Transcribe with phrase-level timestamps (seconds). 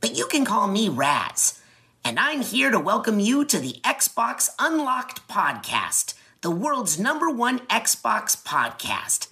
[0.00, 1.60] but you can call me Raz.
[2.04, 7.60] And I'm here to welcome you to the Xbox Unlocked podcast, the world's number one
[7.66, 9.26] Xbox podcast.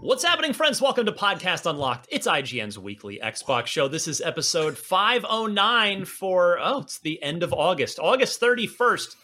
[0.00, 0.80] What's happening, friends?
[0.80, 2.06] Welcome to Podcast Unlocked.
[2.10, 3.88] It's IGN's weekly Xbox show.
[3.88, 9.16] This is episode 509 for, oh, it's the end of August, August 31st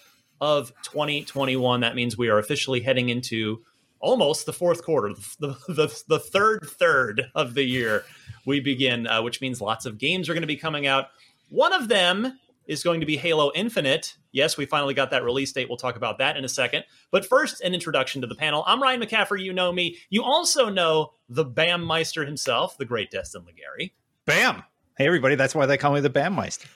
[0.42, 1.80] of 2021.
[1.80, 3.62] That means we are officially heading into
[4.05, 8.05] almost the fourth quarter, the, the, the third third of the year
[8.44, 11.06] we begin, uh, which means lots of games are going to be coming out.
[11.48, 14.16] One of them is going to be Halo Infinite.
[14.33, 15.69] Yes, we finally got that release date.
[15.69, 16.84] We'll talk about that in a second.
[17.11, 18.62] But first, an introduction to the panel.
[18.66, 19.42] I'm Ryan McCaffrey.
[19.42, 19.98] You know me.
[20.11, 23.92] You also know the Bam Meister himself, the great Destin Legarie.
[24.27, 24.62] Bam!
[24.96, 25.34] Hey, everybody.
[25.34, 26.68] That's why they call me the Bam Meister.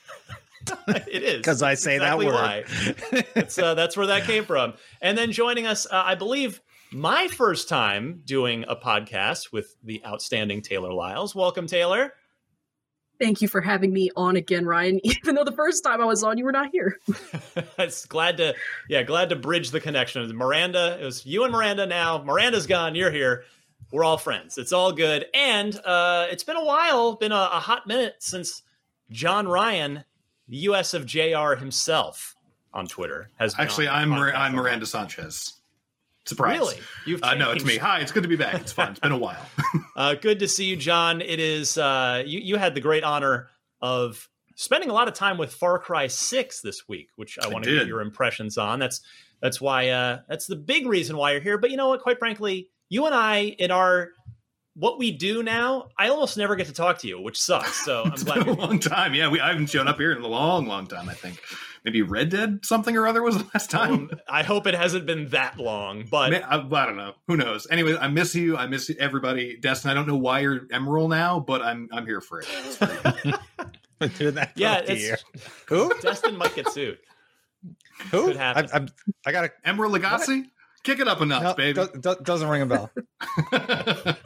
[0.89, 2.69] it is because I say exactly that
[3.13, 3.27] word.
[3.35, 4.75] that's uh, that's where that came from.
[5.01, 6.61] And then joining us, uh, I believe,
[6.91, 11.35] my first time doing a podcast with the outstanding Taylor Lyles.
[11.35, 12.15] Welcome, Taylor.
[13.21, 15.01] Thank you for having me on again, Ryan.
[15.05, 16.99] Even though the first time I was on, you were not here.
[17.79, 18.55] it's glad to,
[18.89, 20.35] yeah, glad to bridge the connection.
[20.37, 22.23] Miranda, it was you and Miranda now.
[22.23, 22.95] Miranda's gone.
[22.95, 23.45] You're here.
[23.91, 24.59] We're all friends.
[24.59, 25.27] It's all good.
[25.35, 28.63] And uh, it's been a while, been a, a hot minute since
[29.11, 30.05] John Ryan,
[30.49, 32.37] the US of JR himself
[32.73, 33.89] on Twitter, has actually.
[33.89, 35.58] I'm Mir- I'm Miranda Sanchez.
[36.29, 36.59] Surprise!
[36.59, 36.77] Really?
[37.07, 37.79] You've uh, no, it's me.
[37.79, 38.55] Hi, it's good to be back.
[38.55, 38.91] It's fun.
[38.91, 39.47] It's been a while.
[39.97, 41.23] uh, good to see you, John.
[41.23, 41.79] It is.
[41.79, 43.49] Uh, you you had the great honor
[43.81, 47.49] of spending a lot of time with Far Cry Six this week, which I, I
[47.49, 48.79] want to get your impressions on.
[48.79, 49.01] That's
[49.41, 51.57] that's why uh, that's the big reason why you're here.
[51.57, 52.03] But you know what?
[52.03, 54.11] Quite frankly, you and I in our
[54.75, 57.85] what we do now, I almost never get to talk to you, which sucks.
[57.85, 58.45] So I'm glad.
[58.45, 59.15] Been a long time.
[59.15, 61.09] Yeah, we I haven't shown up here in a long, long time.
[61.09, 61.41] I think
[61.85, 63.93] maybe Red Dead something or other was the last time.
[63.93, 67.15] Um, I hope it hasn't been that long, but I, I, don't know.
[67.27, 67.67] Who knows?
[67.71, 68.57] Anyway, I miss you.
[68.57, 69.57] I miss everybody.
[69.57, 72.49] Destin, I don't know why you're Emerald now, but I'm I'm here for it.
[74.19, 75.25] Doing that yeah, it's,
[75.67, 75.93] who?
[76.03, 76.99] Destin might get sued.
[78.11, 78.29] Who?
[78.29, 78.69] Could happen.
[78.73, 78.89] I, I'm,
[79.27, 80.29] I got a Emerald Lagasse.
[80.29, 80.47] What?
[80.85, 81.75] Kick it up a notch, no, baby.
[81.75, 82.91] Do, do, doesn't ring a bell.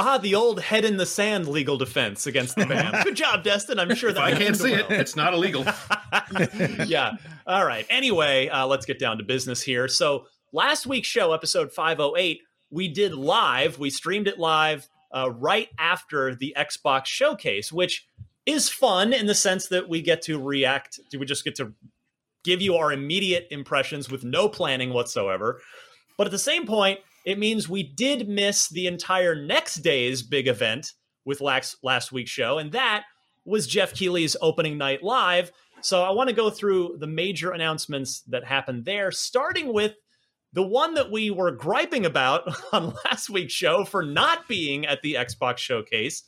[0.00, 2.94] ah, the old head in the sand legal defense against the ban.
[3.04, 3.78] Good job, Destin.
[3.78, 4.86] I'm sure that I can't see well.
[4.88, 4.92] it.
[4.92, 5.64] It's not illegal.
[6.86, 7.12] yeah.
[7.46, 7.86] All right.
[7.90, 9.88] Anyway, uh, let's get down to business here.
[9.88, 12.40] So last week's show, episode 508,
[12.70, 13.78] we did live.
[13.78, 18.06] We streamed it live uh, right after the Xbox showcase, which
[18.46, 20.98] is fun in the sense that we get to react.
[21.16, 21.74] We just get to
[22.42, 25.60] give you our immediate impressions with no planning whatsoever.
[26.16, 30.48] But at the same point, it means we did miss the entire next day's big
[30.48, 30.92] event
[31.24, 33.04] with last, last week's show, and that
[33.44, 35.52] was Geoff Keighley's opening night live.
[35.82, 39.94] So I want to go through the major announcements that happened there, starting with
[40.52, 45.02] the one that we were griping about on last week's show for not being at
[45.02, 46.22] the Xbox showcase,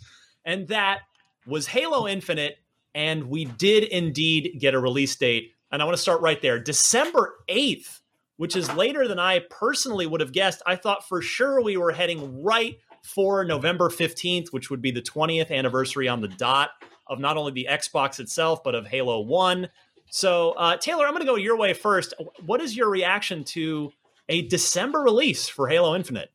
[0.45, 1.01] and that
[1.47, 2.57] was Halo Infinite.
[2.95, 5.53] And we did indeed get a release date.
[5.71, 8.01] And I want to start right there December 8th
[8.37, 10.63] which is later than I personally would have guessed.
[10.67, 15.03] I thought for sure we were heading right for November 15th, which would be the
[15.03, 16.71] 20th anniversary on the dot
[17.07, 19.69] of not only the Xbox itself, but of Halo 1.
[20.11, 22.15] So, uh, Taylor, I'm going to go your way first.
[22.45, 23.93] What is your reaction to
[24.29, 26.31] a December release for Halo Infinite?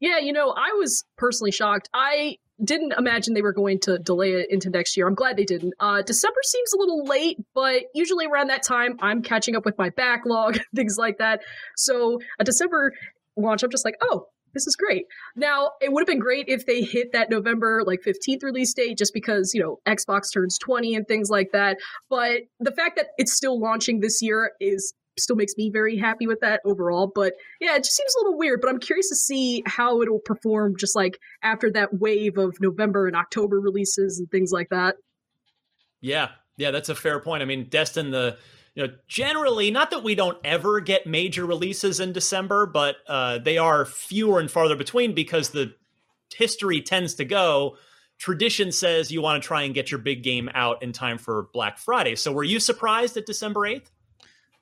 [0.00, 1.88] Yeah, you know, I was personally shocked.
[1.94, 5.08] I didn't imagine they were going to delay it into next year.
[5.08, 5.74] I'm glad they didn't.
[5.80, 9.76] Uh, December seems a little late, but usually around that time, I'm catching up with
[9.78, 11.40] my backlog, things like that.
[11.76, 12.92] So a December
[13.36, 15.06] launch, I'm just like, oh, this is great.
[15.34, 18.96] Now, it would have been great if they hit that November like 15th release date
[18.96, 21.78] just because, you know, Xbox turns 20 and things like that.
[22.08, 26.26] But the fact that it's still launching this year is still makes me very happy
[26.26, 27.10] with that overall.
[27.14, 30.18] But yeah, it just seems a little weird, but I'm curious to see how it'll
[30.18, 34.96] perform just like after that wave of November and October releases and things like that.
[36.00, 36.28] Yeah.
[36.56, 37.42] Yeah, that's a fair point.
[37.42, 38.36] I mean, Destin, the
[38.74, 43.38] you know, generally, not that we don't ever get major releases in December, but uh,
[43.38, 45.74] they are fewer and farther between because the
[46.34, 47.76] history tends to go.
[48.18, 51.48] Tradition says you want to try and get your big game out in time for
[51.52, 52.16] Black Friday.
[52.16, 53.90] So, were you surprised at December 8th?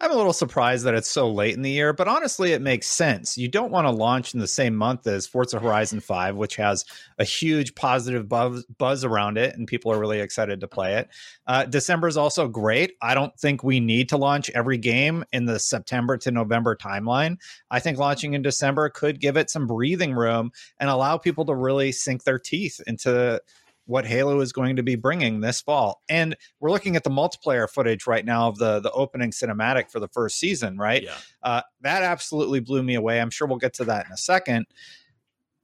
[0.02, 2.88] I'm a little surprised that it's so late in the year, but honestly, it makes
[2.88, 3.38] sense.
[3.38, 6.84] You don't want to launch in the same month as Forza Horizon 5, which has
[7.20, 11.08] a huge positive buzz, buzz around it, and people are really excited to play it.
[11.46, 12.94] Uh, December is also great.
[13.00, 17.36] I don't think we need to launch every game in the September to November timeline.
[17.70, 20.50] I think launching in December could give it some breathing room
[20.80, 23.40] and allow people to really sink their teeth into
[23.86, 26.02] what Halo is going to be bringing this fall.
[26.08, 30.00] And we're looking at the multiplayer footage right now of the the opening cinematic for
[30.00, 31.02] the first season, right?
[31.02, 31.16] Yeah.
[31.42, 33.20] Uh, that absolutely blew me away.
[33.20, 34.66] I'm sure we'll get to that in a second.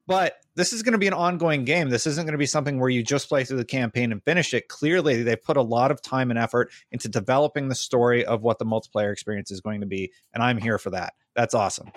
[0.07, 1.91] But this is going to be an ongoing game.
[1.91, 4.55] This isn't going to be something where you just play through the campaign and finish
[4.55, 4.69] it.
[4.69, 8.59] Clearly, they put a lot of time and effort into developing the story of what
[8.59, 11.13] the multiplayer experience is going to be, and I'm here for that.
[11.37, 11.93] That's awesome.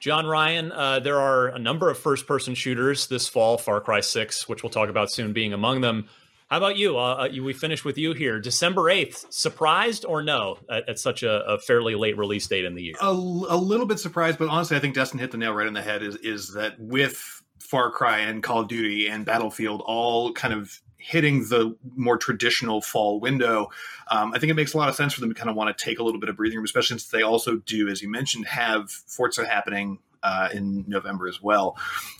[0.00, 4.00] John Ryan, uh, there are a number of first person shooters this fall, Far Cry
[4.00, 6.08] 6, which we'll talk about soon, being among them.
[6.48, 6.96] How about you?
[6.96, 8.38] Uh, uh we finish with you here.
[8.38, 12.74] December 8th, surprised or no at, at such a, a, fairly late release date in
[12.74, 12.94] the year?
[13.02, 15.74] A, a, little bit surprised, but honestly, I think Destin hit the nail right on
[15.74, 20.32] the head is, is that with Far Cry and Call of Duty and Battlefield all
[20.32, 23.68] kind of hitting the more traditional fall window,
[24.10, 25.76] um, I think it makes a lot of sense for them to kind of want
[25.76, 28.10] to take a little bit of breathing room, especially since they also do, as you
[28.10, 31.76] mentioned, have Forza happening uh, in November as well.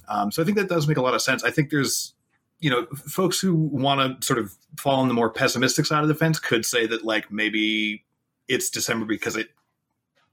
[0.09, 1.45] Um, so I think that does make a lot of sense.
[1.45, 2.15] I think there's
[2.61, 6.09] you know folks who want to sort of fall on the more pessimistic side of
[6.09, 8.05] the fence could say that like maybe
[8.49, 9.51] it's December because it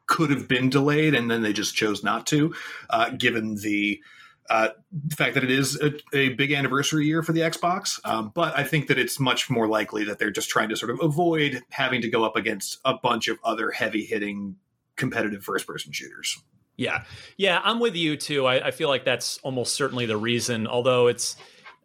[0.08, 2.54] could have been delayed and then they just chose not to,
[2.90, 4.00] uh, given the
[4.50, 8.00] uh, the fact that it is a, a, big anniversary year for the Xbox.
[8.06, 10.92] Um, but I think that it's much more likely that they're just trying to sort
[10.92, 14.56] of avoid having to go up against a bunch of other heavy hitting
[14.98, 16.42] competitive first person shooters.
[16.78, 17.04] Yeah.
[17.38, 18.46] Yeah, I'm with you too.
[18.46, 21.36] I, I, feel like that's almost certainly the reason, although it's,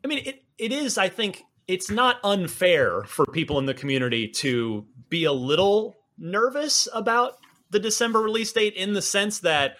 [0.05, 4.29] I mean, it, it is, I think it's not unfair for people in the community
[4.29, 7.39] to be a little nervous about
[7.71, 9.77] the December release date in the sense that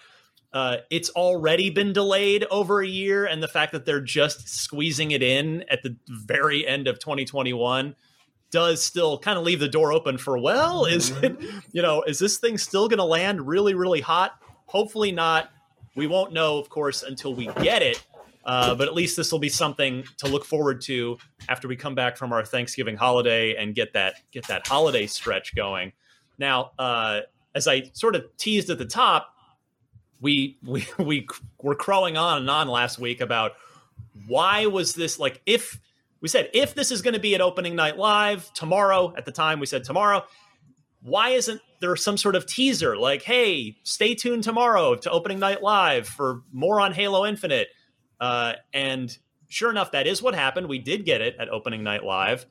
[0.53, 5.11] uh, it's already been delayed over a year, and the fact that they're just squeezing
[5.11, 7.95] it in at the very end of 2021
[8.51, 11.37] does still kind of leave the door open for well, is it,
[11.71, 14.33] you know, is this thing still going to land really, really hot?
[14.65, 15.49] Hopefully not.
[15.95, 18.03] We won't know, of course, until we get it.
[18.43, 21.17] Uh, but at least this will be something to look forward to
[21.47, 25.53] after we come back from our Thanksgiving holiday and get that get that holiday stretch
[25.55, 25.93] going.
[26.39, 27.21] Now, uh,
[27.53, 29.30] as I sort of teased at the top,
[30.21, 31.27] we we we
[31.61, 33.53] were crowing on and on last week about
[34.27, 35.79] why was this like if
[36.21, 39.31] we said if this is going to be at opening night live tomorrow at the
[39.31, 40.23] time we said tomorrow
[41.01, 42.95] why isn't there some sort of teaser?
[42.95, 47.69] Like hey stay tuned tomorrow to opening night live for more on halo infinite.
[48.19, 49.17] Uh, and
[49.47, 50.69] sure enough that is what happened.
[50.69, 52.45] We did get it at opening night live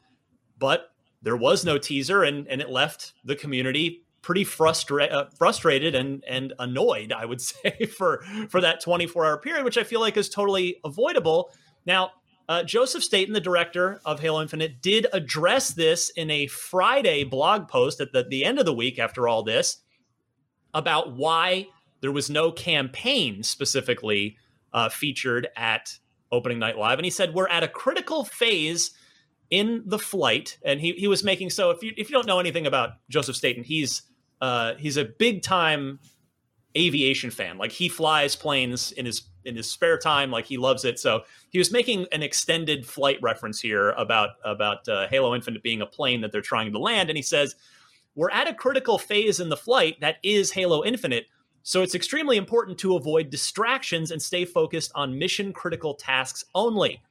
[0.60, 0.90] but
[1.22, 6.24] there was no teaser and and it left the community pretty frustra- uh, frustrated and
[6.28, 10.16] and annoyed, I would say, for for that 24 hour period, which I feel like
[10.16, 11.50] is totally avoidable.
[11.86, 12.12] Now,
[12.48, 17.68] uh, Joseph Staten, the director of Halo Infinite, did address this in a Friday blog
[17.68, 19.78] post at the, the end of the week after all this
[20.74, 21.68] about why
[22.00, 24.36] there was no campaign specifically
[24.72, 25.98] uh, featured at
[26.32, 26.98] opening night live.
[26.98, 28.92] And he said, We're at a critical phase
[29.50, 30.58] in the flight.
[30.64, 33.36] And he, he was making so if you, if you don't know anything about Joseph
[33.36, 34.02] Staten, he's
[34.40, 35.98] uh, he's a big time
[36.76, 37.58] aviation fan.
[37.58, 40.30] Like he flies planes in his in his spare time.
[40.30, 40.98] Like he loves it.
[40.98, 45.82] So he was making an extended flight reference here about about uh, Halo Infinite being
[45.82, 47.54] a plane that they're trying to land, and he says
[48.14, 51.26] we're at a critical phase in the flight that is Halo Infinite.
[51.62, 57.02] So it's extremely important to avoid distractions and stay focused on mission critical tasks only.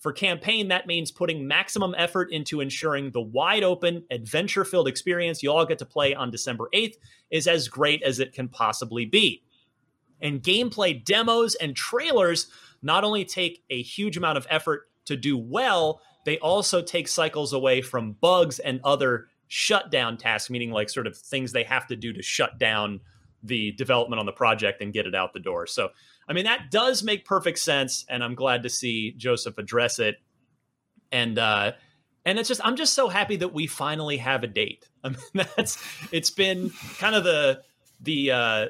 [0.00, 5.42] For campaign, that means putting maximum effort into ensuring the wide open, adventure filled experience
[5.42, 6.94] you all get to play on December 8th
[7.30, 9.42] is as great as it can possibly be.
[10.22, 12.46] And gameplay demos and trailers
[12.82, 17.52] not only take a huge amount of effort to do well, they also take cycles
[17.52, 21.96] away from bugs and other shutdown tasks, meaning like sort of things they have to
[21.96, 23.00] do to shut down
[23.42, 25.66] the development on the project and get it out the door.
[25.66, 25.90] So,
[26.30, 30.14] I mean, that does make perfect sense, and I'm glad to see Joseph address it.
[31.10, 31.72] And uh,
[32.24, 34.88] and it's just I'm just so happy that we finally have a date.
[35.04, 35.82] I mean, that's
[36.12, 37.62] it's been kind of the
[38.00, 38.66] the uh,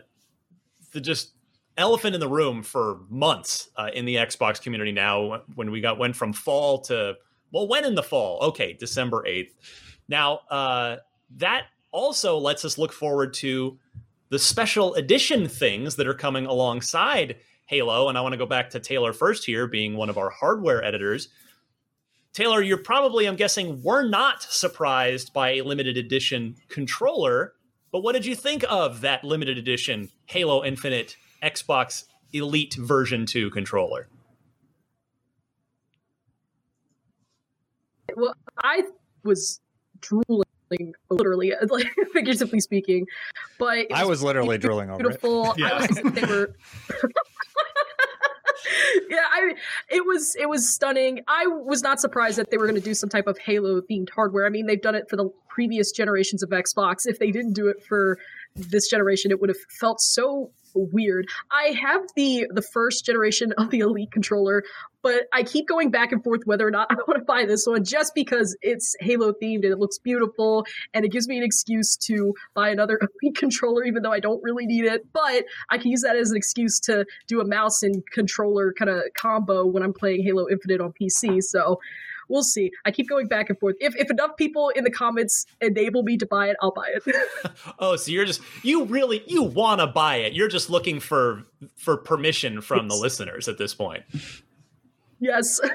[0.93, 1.35] the just
[1.77, 5.43] elephant in the room for months uh, in the Xbox community now.
[5.55, 7.17] When we got went from fall to
[7.53, 8.39] well, when in the fall?
[8.41, 9.55] Okay, December eighth.
[10.09, 10.97] Now uh,
[11.37, 13.79] that also lets us look forward to
[14.31, 17.37] the special edition things that are coming alongside
[17.71, 18.09] Halo.
[18.09, 20.85] And I want to go back to Taylor first here, being one of our hardware
[20.85, 21.29] editors.
[22.33, 27.53] Taylor, you're probably, I'm guessing, were not surprised by a limited edition controller.
[27.93, 33.51] But what did you think of that limited edition Halo Infinite Xbox Elite version 2
[33.51, 34.09] controller?
[38.17, 38.83] Well, I
[39.23, 39.61] was
[40.01, 40.43] drooling
[41.11, 43.07] literally, like figuratively speaking.
[43.59, 45.53] But I was literally drooling over beautiful.
[45.53, 45.59] it.
[45.59, 45.69] Yeah.
[45.73, 46.55] I was, they were.
[49.09, 49.55] yeah, I
[49.89, 51.21] it was it was stunning.
[51.27, 54.11] I was not surprised that they were going to do some type of Halo themed
[54.11, 54.47] hardware.
[54.47, 57.07] I mean, they've done it for the previous generations of Xbox.
[57.07, 58.19] If they didn't do it for
[58.57, 61.29] this generation, it would have felt so weird.
[61.51, 64.65] I have the the first generation of the Elite controller,
[65.03, 67.67] but I keep going back and forth whether or not I want to buy this
[67.67, 71.45] one just because it's Halo themed and it looks beautiful and it gives me an
[71.45, 75.07] excuse to buy another Elite controller even though I don't really need it.
[75.13, 78.91] But I can use that as an excuse to do a mouse and controller kind
[78.91, 81.43] of combo when I'm playing Halo Infinite on PC.
[81.43, 81.81] So
[82.31, 82.71] we'll see.
[82.85, 83.77] I keep going back and forth.
[83.81, 87.17] If if enough people in the comments enable me to buy it, I'll buy it.
[87.79, 90.33] oh, so you're just you really you want to buy it.
[90.33, 91.45] You're just looking for
[91.77, 94.05] for permission from the listeners at this point.
[95.19, 95.61] Yes.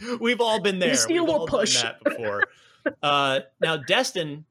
[0.20, 0.94] We've all been there.
[0.94, 2.44] Steel will push that before.
[3.02, 4.44] uh, now, Destin,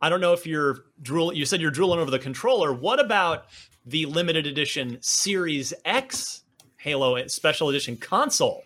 [0.00, 1.36] I don't know if you're drooling.
[1.36, 2.72] You said you're drooling over the controller.
[2.72, 3.46] What about
[3.84, 6.44] the limited edition Series X
[6.78, 8.62] Halo Special Edition console?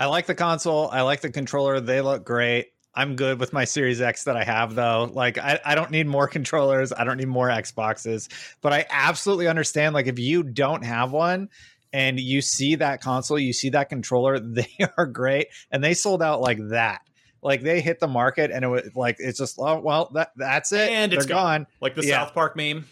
[0.00, 0.88] I like the console.
[0.88, 1.78] I like the controller.
[1.78, 2.68] They look great.
[2.94, 5.10] I'm good with my Series X that I have though.
[5.12, 6.92] Like I, I don't need more controllers.
[6.92, 8.28] I don't need more Xboxes.
[8.62, 11.50] But I absolutely understand like if you don't have one
[11.92, 15.48] and you see that console, you see that controller, they are great.
[15.70, 17.02] And they sold out like that.
[17.42, 20.72] Like they hit the market and it was like it's just oh well that that's
[20.72, 20.90] it.
[20.90, 21.62] And They're it's gone.
[21.62, 21.66] gone.
[21.80, 22.24] Like the yeah.
[22.24, 22.86] South Park meme.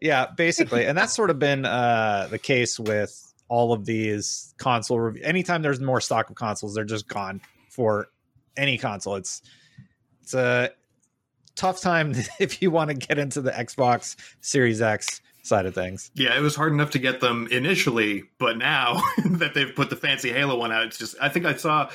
[0.00, 0.86] Yeah, basically.
[0.86, 5.22] and that's sort of been uh the case with all of these console review.
[5.22, 8.08] Anytime there's more stock of consoles, they're just gone for
[8.56, 9.14] any console.
[9.14, 9.42] It's
[10.22, 10.70] it's a
[11.54, 16.10] tough time if you want to get into the Xbox Series X side of things.
[16.14, 19.96] Yeah, it was hard enough to get them initially, but now that they've put the
[19.96, 21.90] fancy Halo one out, it's just I think I saw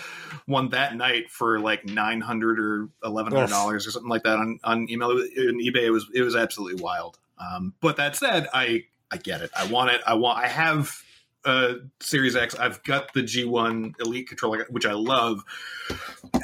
[0.46, 4.38] one that night for like nine hundred or eleven hundred dollars or something like that
[4.38, 5.84] on on email in eBay.
[5.84, 7.20] It was it was absolutely wild.
[7.38, 9.52] Um, but that said, I I get it.
[9.54, 10.00] I want it.
[10.08, 10.40] I want.
[10.40, 11.04] I have
[11.46, 12.56] uh, Series X.
[12.56, 15.44] I've got the G1 Elite controller, which I love.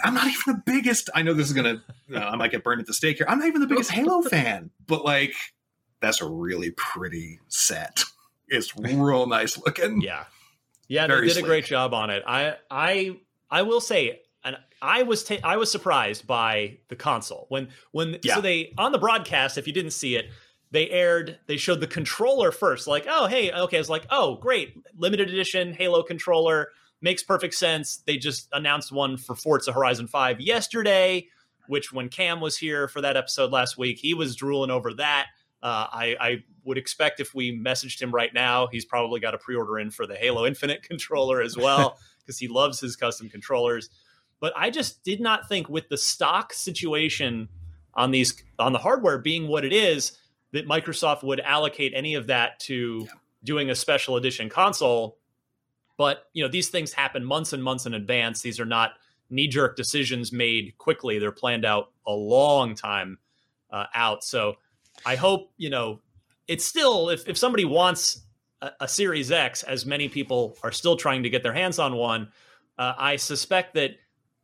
[0.03, 1.09] I'm not even the biggest.
[1.13, 1.83] I know this is gonna.
[2.13, 3.25] Uh, I might get burned at the stake here.
[3.29, 5.33] I'm not even the biggest Halo fan, but like,
[5.99, 8.03] that's a really pretty set.
[8.47, 10.01] It's real nice looking.
[10.01, 10.25] Yeah,
[10.87, 11.45] yeah, Very they did sleek.
[11.45, 12.23] a great job on it.
[12.25, 13.17] I, I,
[13.49, 18.19] I will say, and I was ta- I was surprised by the console when when
[18.21, 18.35] yeah.
[18.35, 19.57] so they on the broadcast.
[19.57, 20.29] If you didn't see it,
[20.75, 24.75] they aired they showed the controller first like oh hey okay it's like oh great
[24.97, 26.69] limited edition halo controller
[27.01, 27.97] makes perfect sense.
[28.07, 31.27] They just announced one for forza horizon 5 yesterday
[31.67, 35.27] which when cam was here for that episode last week he was drooling over that.
[35.63, 39.37] Uh, I, I would expect if we messaged him right now he's probably got a
[39.37, 43.89] pre-order in for the halo infinite controller as well because he loves his custom controllers.
[44.41, 47.47] But i just did not think with the stock situation
[47.93, 50.17] on these on the hardware being what it is
[50.55, 53.13] that Microsoft would allocate any of that to yeah.
[53.43, 55.17] doing a special edition console.
[55.97, 58.41] But you know, these things happen months and months in advance.
[58.41, 58.93] These are not
[59.29, 61.19] knee-jerk decisions made quickly.
[61.19, 63.17] They're planned out a long time
[63.69, 64.23] uh, out.
[64.23, 64.55] So
[65.05, 65.99] I hope you know
[66.47, 68.21] it's still if if somebody wants
[68.61, 71.95] a, a Series X, as many people are still trying to get their hands on
[71.95, 72.29] one,
[72.77, 73.91] uh, I suspect that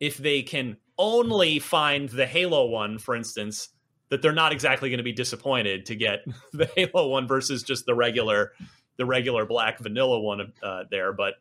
[0.02, 3.70] if they can only find the Halo one, for instance,
[4.12, 6.20] that they're not exactly going to be disappointed to get
[6.54, 8.52] the Halo one versus just the regular
[8.98, 11.14] the regular black vanilla one uh, there.
[11.14, 11.36] But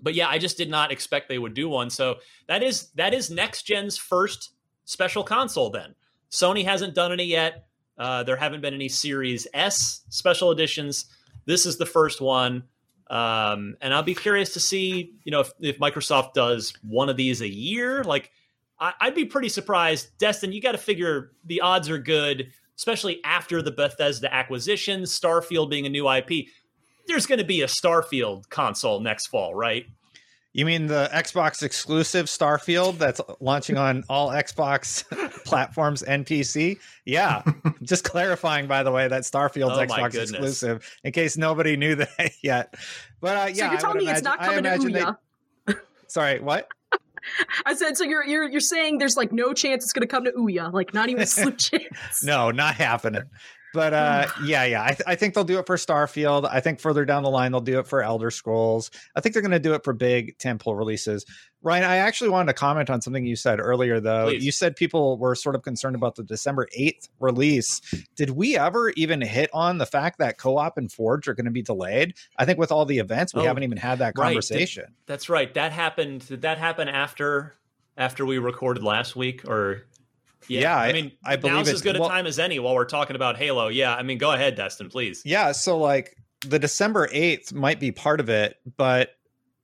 [0.00, 1.90] but yeah, I just did not expect they would do one.
[1.90, 4.52] So that is that is next gen's first
[4.84, 5.70] special console.
[5.70, 5.94] Then
[6.30, 7.66] Sony hasn't done any yet.
[7.98, 11.06] Uh, there haven't been any Series S special editions.
[11.46, 12.62] This is the first one.
[13.10, 17.16] Um, and I'll be curious to see, you know, if, if Microsoft does one of
[17.16, 18.04] these a year.
[18.04, 18.30] Like,
[18.80, 20.16] I, would be pretty surprised.
[20.18, 25.70] Destin, you got to figure the odds are good, especially after the Bethesda acquisition, Starfield
[25.70, 26.46] being a new IP.
[27.06, 29.86] There's going to be a Starfield console next fall, right?
[30.54, 35.04] You mean the Xbox exclusive Starfield that's launching on all Xbox
[35.44, 36.78] platforms and PC?
[37.04, 37.42] Yeah.
[37.82, 42.32] Just clarifying, by the way, that Starfield's oh Xbox exclusive in case nobody knew that
[42.42, 42.74] yet.
[43.20, 45.16] But uh, yeah, so you're telling me imagine, it's not coming to Ouya?
[45.66, 45.74] They...
[46.06, 46.68] Sorry, what?
[47.66, 50.24] I said, so you're you're you're saying there's like no chance it's going to come
[50.24, 52.22] to Ouya, like not even a slim chance.
[52.24, 53.24] no, not happening.
[53.74, 56.48] But uh, yeah, yeah, I, th- I, think they'll do it for Starfield.
[56.50, 58.90] I think further down the line they'll do it for Elder Scrolls.
[59.14, 61.24] I think they're going to do it for big tentpole releases.
[61.60, 64.26] Ryan, I actually wanted to comment on something you said earlier, though.
[64.26, 64.44] Please.
[64.44, 67.80] You said people were sort of concerned about the December eighth release.
[68.14, 71.50] Did we ever even hit on the fact that co-op and Forge are going to
[71.50, 72.14] be delayed?
[72.36, 74.84] I think with all the events, we oh, haven't even had that conversation.
[74.84, 74.88] Right.
[74.88, 75.52] Did, that's right.
[75.54, 76.28] That happened.
[76.28, 77.56] Did that happen after
[77.96, 79.82] after we recorded last week, or
[80.48, 82.74] yeah, yeah I, I, mean, I believe now's as good a time as any while
[82.74, 83.68] we're talking about Halo.
[83.68, 85.22] Yeah, I mean, go ahead, Destin, please.
[85.24, 89.10] Yeah, so like the December eighth might be part of it, but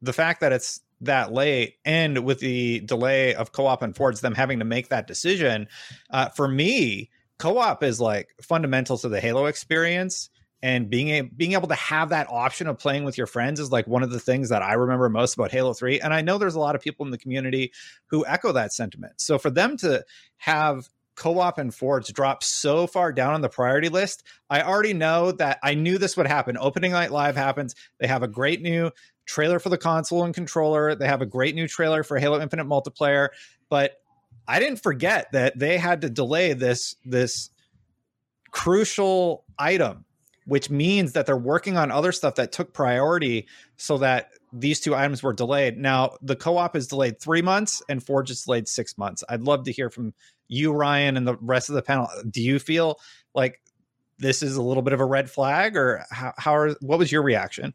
[0.03, 4.35] the fact that it's that late and with the delay of co-op and Forge, them
[4.35, 5.69] having to make that decision,
[6.11, 10.31] uh, for me, co-op is like fundamental to the Halo experience
[10.65, 13.71] and being a, being able to have that option of playing with your friends is
[13.71, 16.39] like one of the things that I remember most about Halo 3 and I know
[16.39, 17.71] there's a lot of people in the community
[18.07, 19.21] who echo that sentiment.
[19.21, 20.03] So for them to
[20.39, 25.33] have co-op and forge drop so far down on the priority list, I already know
[25.33, 26.57] that I knew this would happen.
[26.59, 27.75] Opening night live happens.
[27.99, 28.91] They have a great new
[29.27, 30.95] trailer for the console and controller.
[30.95, 33.29] They have a great new trailer for Halo Infinite multiplayer,
[33.69, 34.01] but
[34.49, 37.51] I didn't forget that they had to delay this this
[38.51, 40.04] crucial item
[40.47, 43.47] which means that they're working on other stuff that took priority
[43.77, 45.79] so that these two items were delayed.
[45.79, 49.25] Now, the co op is delayed three months and Forge is delayed six months.
[49.29, 50.15] I'd love to hear from
[50.49, 52.09] you, Ryan, and the rest of the panel.
[52.31, 53.01] Do you feel
[53.35, 53.61] like
[54.19, 57.11] this is a little bit of a red flag, or how, how are, what was
[57.11, 57.75] your reaction?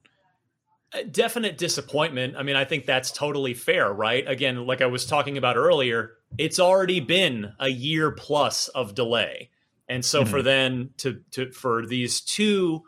[1.12, 2.36] definite disappointment.
[2.38, 4.28] I mean, I think that's totally fair, right?
[4.28, 9.50] Again, like I was talking about earlier, it's already been a year plus of delay.
[9.90, 10.30] And so mm-hmm.
[10.30, 12.84] for then to to for these two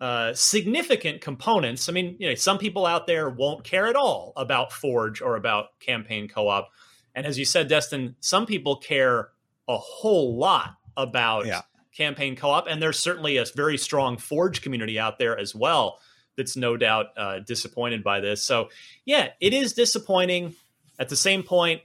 [0.00, 4.34] uh, significant components, I mean, you know, some people out there won't care at all
[4.36, 6.70] about Forge or about campaign co-op,
[7.14, 9.30] and as you said, Destin, some people care
[9.68, 11.62] a whole lot about yeah.
[11.96, 15.98] campaign co-op, and there's certainly a very strong Forge community out there as well
[16.36, 18.44] that's no doubt uh, disappointed by this.
[18.44, 18.68] So,
[19.04, 20.54] yeah, it is disappointing.
[20.98, 21.82] At the same point,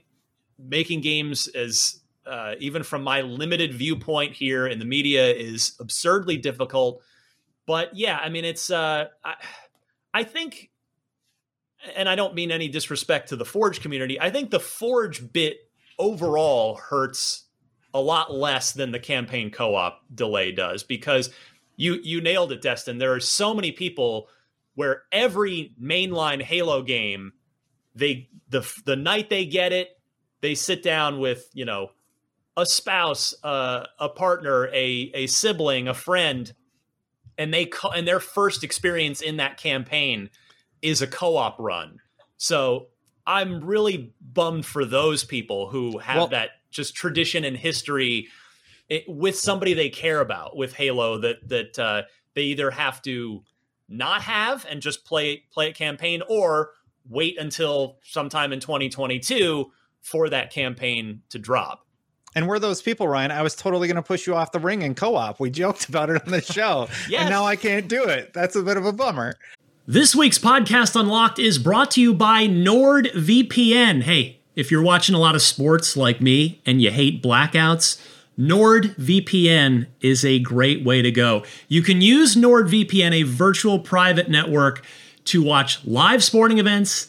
[0.58, 6.36] making games as uh, even from my limited viewpoint here in the media, is absurdly
[6.36, 7.02] difficult.
[7.66, 9.34] But yeah, I mean, it's, uh, I,
[10.14, 10.70] I think,
[11.96, 15.58] and I don't mean any disrespect to the Forge community, I think the Forge bit
[15.98, 17.44] overall hurts
[17.94, 21.30] a lot less than the campaign co-op delay does because
[21.76, 24.28] you you nailed it Destin there are so many people
[24.74, 27.32] where every mainline Halo game
[27.94, 29.98] they the the night they get it
[30.40, 31.90] they sit down with you know
[32.58, 36.52] a spouse, uh, a partner, a a sibling, a friend,
[37.38, 40.28] and they co- and their first experience in that campaign
[40.82, 42.00] is a co-op run.
[42.36, 42.88] So
[43.26, 48.26] I'm really bummed for those people who have well, that just tradition and history
[48.88, 52.02] it, with somebody they care about with Halo that that uh,
[52.34, 53.44] they either have to
[53.88, 56.72] not have and just play play a campaign or
[57.08, 61.87] wait until sometime in 2022 for that campaign to drop.
[62.34, 63.30] And we're those people, Ryan.
[63.30, 65.40] I was totally going to push you off the ring in co op.
[65.40, 66.88] We joked about it on the show.
[67.08, 67.22] yes.
[67.22, 68.32] And now I can't do it.
[68.32, 69.34] That's a bit of a bummer.
[69.86, 74.02] This week's podcast Unlocked is brought to you by NordVPN.
[74.02, 77.98] Hey, if you're watching a lot of sports like me and you hate blackouts,
[78.38, 81.42] NordVPN is a great way to go.
[81.68, 84.84] You can use NordVPN, a virtual private network,
[85.24, 87.08] to watch live sporting events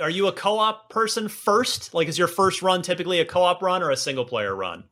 [0.00, 1.92] are you a co-op person first?
[1.94, 4.84] Like, is your first run typically a co-op run or a single player run?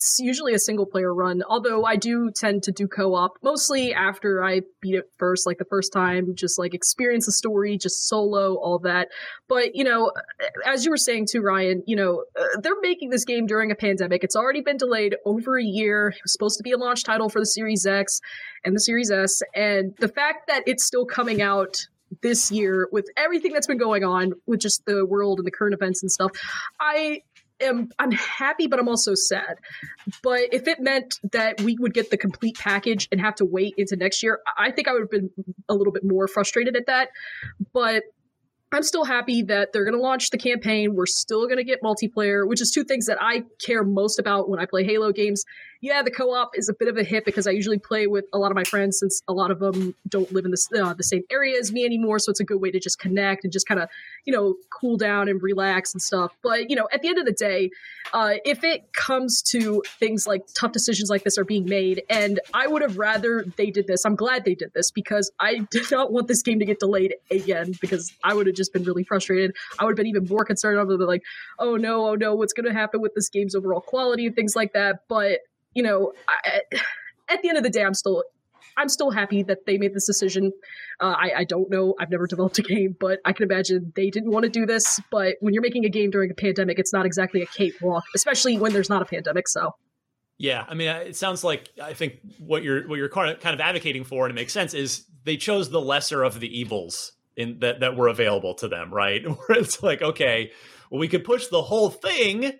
[0.00, 3.92] It's usually a single player run, although I do tend to do co op mostly
[3.92, 8.08] after I beat it first, like the first time, just like experience the story, just
[8.08, 9.08] solo, all that.
[9.46, 10.10] But, you know,
[10.64, 13.74] as you were saying too, Ryan, you know, uh, they're making this game during a
[13.74, 14.24] pandemic.
[14.24, 16.14] It's already been delayed over a year.
[16.16, 18.22] It was supposed to be a launch title for the Series X
[18.64, 19.42] and the Series S.
[19.54, 21.76] And the fact that it's still coming out
[22.22, 25.74] this year with everything that's been going on with just the world and the current
[25.74, 26.32] events and stuff,
[26.78, 27.22] I
[27.60, 29.56] am I'm happy, but I'm also sad.
[30.22, 33.74] But if it meant that we would get the complete package and have to wait
[33.76, 35.30] into next year, I think I would have been
[35.68, 37.10] a little bit more frustrated at that.
[37.72, 38.04] But
[38.72, 40.94] I'm still happy that they're going to launch the campaign.
[40.94, 44.48] We're still going to get multiplayer, which is two things that I care most about
[44.48, 45.44] when I play Halo games.
[45.82, 48.38] Yeah, the co-op is a bit of a hit because I usually play with a
[48.38, 51.02] lot of my friends since a lot of them don't live in the, uh, the
[51.02, 52.18] same area as me anymore.
[52.18, 53.88] So it's a good way to just connect and just kind of,
[54.26, 56.32] you know, cool down and relax and stuff.
[56.42, 57.70] But, you know, at the end of the day,
[58.12, 62.40] uh, if it comes to things like tough decisions like this are being made, and
[62.52, 64.04] I would have rather they did this.
[64.04, 67.14] I'm glad they did this because I did not want this game to get delayed
[67.30, 69.56] again because I would have just been really frustrated.
[69.78, 71.22] I would have been even more concerned over the like,
[71.58, 74.54] oh no, oh no, what's going to happen with this game's overall quality and things
[74.54, 75.04] like that.
[75.08, 75.40] But
[75.74, 76.60] you know, I,
[77.28, 78.24] at the end of the day, I'm still
[78.76, 80.52] I'm still happy that they made this decision.
[81.00, 81.94] Uh, I, I don't know.
[81.98, 85.00] I've never developed a game, but I can imagine they didn't want to do this.
[85.10, 88.58] But when you're making a game during a pandemic, it's not exactly a cakewalk, especially
[88.58, 89.48] when there's not a pandemic.
[89.48, 89.74] So.
[90.38, 94.04] Yeah, I mean, it sounds like I think what you're what you're kind of advocating
[94.04, 97.80] for, and it makes sense, is they chose the lesser of the evils in that
[97.80, 99.22] that were available to them, right?
[99.26, 100.52] Where it's like, okay,
[100.90, 102.52] well, we could push the whole thing,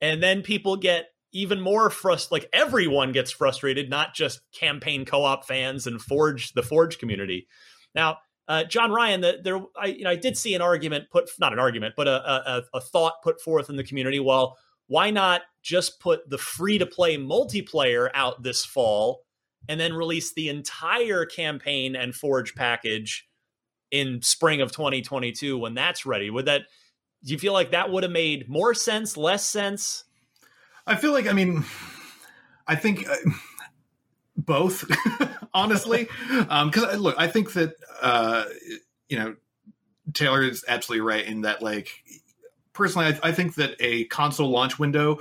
[0.00, 5.46] and then people get even more frust like everyone gets frustrated, not just campaign co-op
[5.46, 7.46] fans and Forge the Forge community.
[7.94, 11.30] Now, uh, John Ryan, the, there I you know I did see an argument put
[11.38, 14.18] not an argument, but a, a, a thought put forth in the community.
[14.18, 19.22] Well, why not just put the free to play multiplayer out this fall
[19.68, 23.28] and then release the entire campaign and Forge package
[23.92, 26.28] in spring of 2022 when that's ready?
[26.28, 26.62] Would that
[27.22, 30.04] do you feel like that would have made more sense, less sense?
[30.86, 31.64] I feel like, I mean,
[32.66, 33.16] I think uh,
[34.36, 34.84] both,
[35.54, 36.08] honestly.
[36.28, 38.44] Because um, look, I think that, uh,
[39.08, 39.36] you know,
[40.12, 41.90] Taylor is absolutely right in that, like,
[42.72, 45.20] personally, I, I think that a console launch window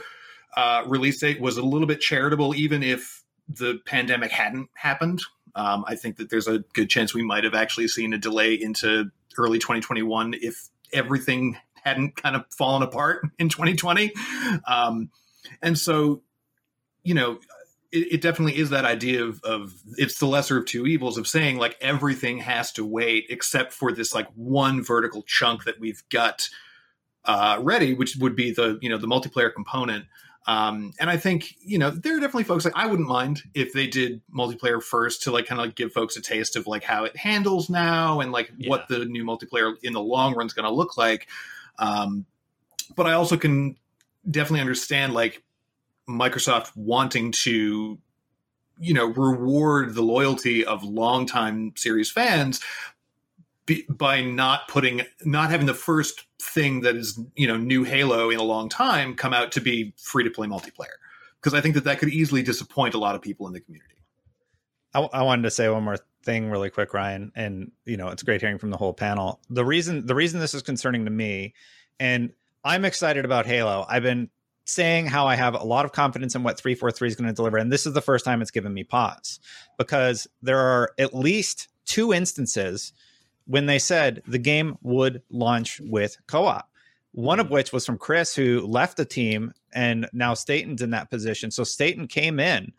[0.55, 5.21] uh, release date was a little bit charitable, even if the pandemic hadn't happened.
[5.55, 8.53] Um, I think that there's a good chance we might have actually seen a delay
[8.53, 14.13] into early 2021 if everything hadn't kind of fallen apart in 2020.
[14.67, 15.09] Um,
[15.61, 16.21] and so,
[17.03, 17.39] you know,
[17.91, 21.27] it, it, definitely is that idea of, of it's the lesser of two evils of
[21.27, 26.03] saying like everything has to wait except for this like one vertical chunk that we've
[26.09, 26.49] got
[27.25, 30.05] uh, ready, which would be the you know the multiplayer component.
[30.47, 33.73] Um, and I think you know there are definitely folks like I wouldn't mind if
[33.73, 36.83] they did multiplayer first to like kind of like give folks a taste of like
[36.83, 38.69] how it handles now and like yeah.
[38.69, 41.27] what the new multiplayer in the long run is going to look like.
[41.77, 42.25] Um,
[42.95, 43.75] but I also can
[44.29, 45.43] definitely understand like
[46.07, 47.99] Microsoft wanting to
[48.79, 52.61] you know reward the loyalty of longtime series fans
[53.65, 58.29] be, by not putting not having the first thing that is you know new halo
[58.29, 60.97] in a long time come out to be free to play multiplayer.
[61.35, 63.95] Because i think that that could easily disappoint a lot of people in the community.
[64.93, 68.23] I, I wanted to say one more thing really quick ryan and you know it's
[68.23, 69.39] great hearing from the whole panel.
[69.49, 71.53] The reason the reason this is concerning to me
[71.99, 72.31] and
[72.63, 74.29] i'm excited about halo i've been
[74.69, 77.57] saying how I have a lot of confidence in what 343 is going to deliver.
[77.57, 79.39] And this is the first time it's given me pause
[79.77, 82.93] because there are at least two instances
[83.45, 86.69] when they said the game would launch with co op.
[87.13, 87.51] One of mm.
[87.51, 91.49] which was from Chris, who left the team, and now Staten's in that position.
[91.49, 92.71] So Staten came in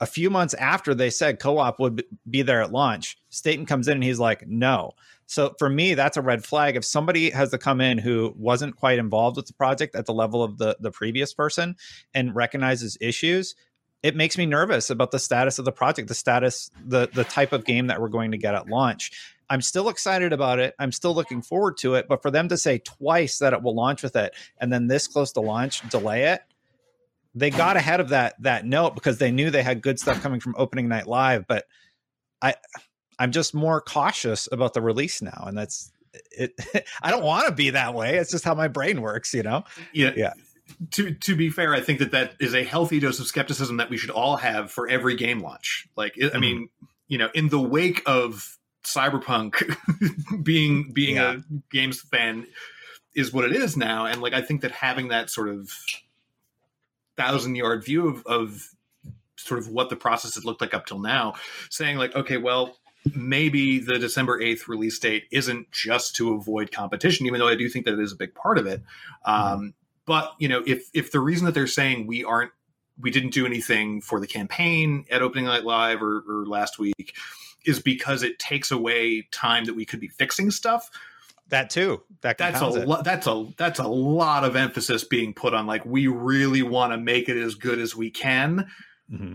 [0.00, 3.18] a few months after they said co op would be there at launch.
[3.30, 4.92] Staten comes in and he's like, no.
[5.28, 6.74] So for me, that's a red flag.
[6.74, 10.14] If somebody has to come in who wasn't quite involved with the project at the
[10.14, 11.76] level of the the previous person
[12.14, 13.54] and recognizes issues,
[14.02, 17.52] it makes me nervous about the status of the project, the status, the the type
[17.52, 19.12] of game that we're going to get at launch.
[19.50, 20.74] I'm still excited about it.
[20.78, 22.08] I'm still looking forward to it.
[22.08, 25.06] But for them to say twice that it will launch with it and then this
[25.06, 26.40] close to launch delay it,
[27.34, 30.40] they got ahead of that that note because they knew they had good stuff coming
[30.40, 31.46] from opening night live.
[31.46, 31.66] But
[32.40, 32.54] I
[33.18, 35.92] I'm just more cautious about the release now, and that's
[36.30, 36.54] it.
[37.02, 38.16] I don't want to be that way.
[38.16, 39.64] It's just how my brain works, you know.
[39.92, 40.32] Yeah, yeah.
[40.92, 43.90] To to be fair, I think that that is a healthy dose of skepticism that
[43.90, 45.88] we should all have for every game launch.
[45.96, 46.40] Like, I mm-hmm.
[46.40, 46.68] mean,
[47.08, 49.76] you know, in the wake of Cyberpunk
[50.42, 51.36] being being yeah.
[51.36, 51.36] a
[51.70, 52.46] games fan
[53.14, 55.72] is what it is now, and like I think that having that sort of
[57.16, 58.68] thousand yard view of, of
[59.36, 61.34] sort of what the process had looked like up till now,
[61.70, 62.76] saying like, okay, well,
[63.14, 67.68] maybe the December 8th release date isn't just to avoid competition, even though I do
[67.68, 68.82] think that it is a big part of it.
[69.24, 69.74] Um.
[70.06, 72.50] But you know, if if the reason that they're saying we aren't
[73.00, 77.14] we didn't do anything for the campaign at opening night live or, or last week
[77.64, 80.90] is because it takes away time that we could be fixing stuff
[81.48, 85.54] that too that that's a lo- that's a that's a lot of emphasis being put
[85.54, 88.66] on like we really want to make it as good as we can
[89.10, 89.34] mm-hmm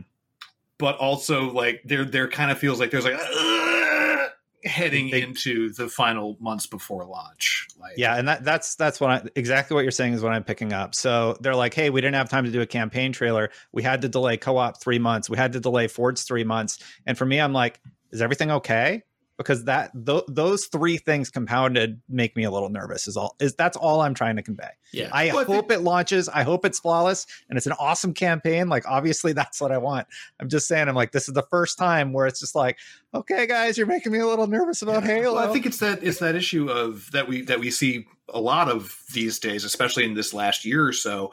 [0.84, 4.28] but also like there there kind of feels like there's like uh,
[4.66, 7.70] heading they, into the final months before launch.
[7.80, 10.44] Like, yeah, and that that's that's what I, exactly what you're saying is what I'm
[10.44, 10.94] picking up.
[10.94, 13.50] So they're like, hey, we didn't have time to do a campaign trailer.
[13.72, 15.30] We had to delay co-op three months.
[15.30, 16.80] We had to delay Forge's three months.
[17.06, 17.80] And for me, I'm like,
[18.12, 19.04] is everything okay?
[19.38, 23.56] Because that th- those three things compounded make me a little nervous is all is
[23.56, 24.70] that's all i'm trying to convey.
[24.92, 25.10] Yeah.
[25.12, 28.14] I well, hope I think- it launches i hope it's flawless and it's an awesome
[28.14, 30.08] campaign like obviously that's what i want.
[30.40, 32.78] I'm just saying i'm like this is the first time where it's just like
[33.14, 35.36] okay guys you're making me a little nervous about halo.
[35.36, 38.40] Well, i think it's that it's that issue of that we that we see a
[38.40, 41.32] lot of these days especially in this last year or so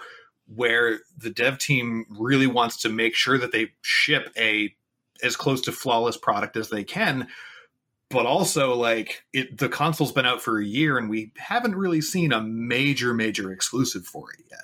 [0.53, 4.75] where the dev team really wants to make sure that they ship a
[5.23, 7.29] as close to flawless product as they can
[8.11, 12.01] but also like it the console's been out for a year and we haven't really
[12.01, 14.61] seen a major major exclusive for it yet.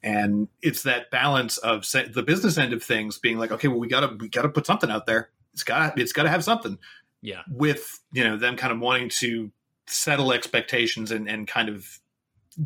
[0.00, 3.88] And it's that balance of the business end of things being like okay well we
[3.88, 5.30] gotta we gotta put something out there.
[5.52, 6.78] It's gotta it's gotta have something.
[7.20, 7.42] Yeah.
[7.50, 9.50] With you know them kind of wanting to
[9.86, 11.98] settle expectations and and kind of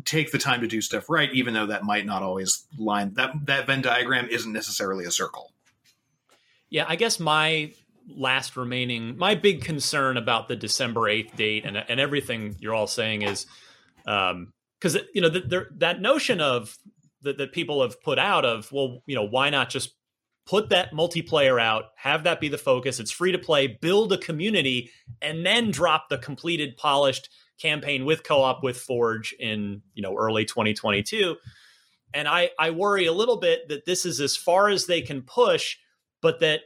[0.05, 3.31] take the time to do stuff right even though that might not always line that
[3.45, 5.51] that venn diagram isn't necessarily a circle.
[6.69, 7.71] Yeah i guess my
[8.07, 12.87] last remaining my big concern about the December 8th date and and everything you're all
[12.87, 13.45] saying is
[14.05, 16.77] um cuz you know that notion of
[17.21, 19.95] that, that people have put out of well you know why not just
[20.45, 24.17] put that multiplayer out have that be the focus it's free to play build a
[24.17, 30.15] community and then drop the completed polished campaign with co-op with forge in you know
[30.17, 31.37] early 2022
[32.13, 35.21] and i i worry a little bit that this is as far as they can
[35.21, 35.77] push
[36.21, 36.61] but that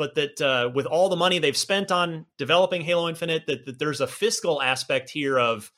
[0.00, 3.78] but that uh, with all the money they've spent on developing Halo Infinite, that, that
[3.78, 5.70] there's a fiscal aspect here of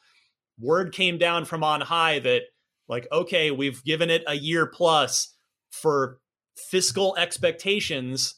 [0.61, 2.43] word came down from on high that
[2.89, 5.35] like okay, we've given it a year plus
[5.73, 6.21] for
[6.57, 8.37] fiscal expectations.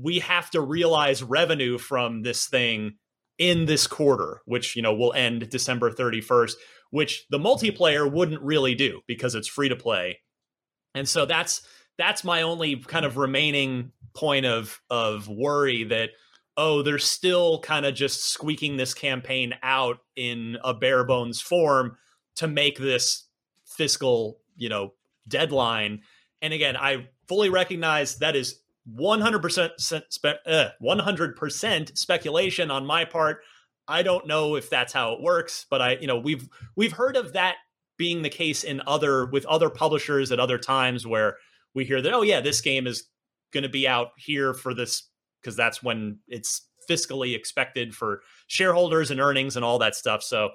[0.00, 2.92] We have to realize revenue from this thing
[3.38, 6.52] in this quarter, which you know will end December 31st,
[6.92, 10.20] which the multiplayer wouldn't really do because it's free to play.
[10.94, 11.66] And so that's
[11.98, 16.10] that's my only kind of remaining point of of worry that
[16.56, 21.96] oh they're still kind of just squeaking this campaign out in a bare bones form
[22.36, 23.28] to make this
[23.64, 24.92] fiscal you know
[25.28, 26.00] deadline.
[26.40, 28.60] And again i fully recognize that is
[28.98, 33.42] 100% spe- uh, 100% speculation on my part.
[33.86, 37.16] I don't know if that's how it works but i you know we've we've heard
[37.16, 37.56] of that
[37.96, 41.36] being the case in other with other publishers at other times where
[41.74, 43.04] we hear that oh yeah this game is
[43.52, 45.08] going to be out here for this
[45.40, 50.50] because that's when it's fiscally expected for shareholders and earnings and all that stuff so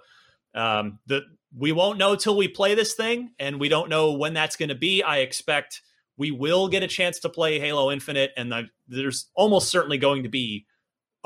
[0.56, 1.22] um, the
[1.56, 4.70] we won't know till we play this thing and we don't know when that's going
[4.70, 5.82] to be i expect
[6.18, 10.24] we will get a chance to play halo infinite and the, there's almost certainly going
[10.24, 10.66] to be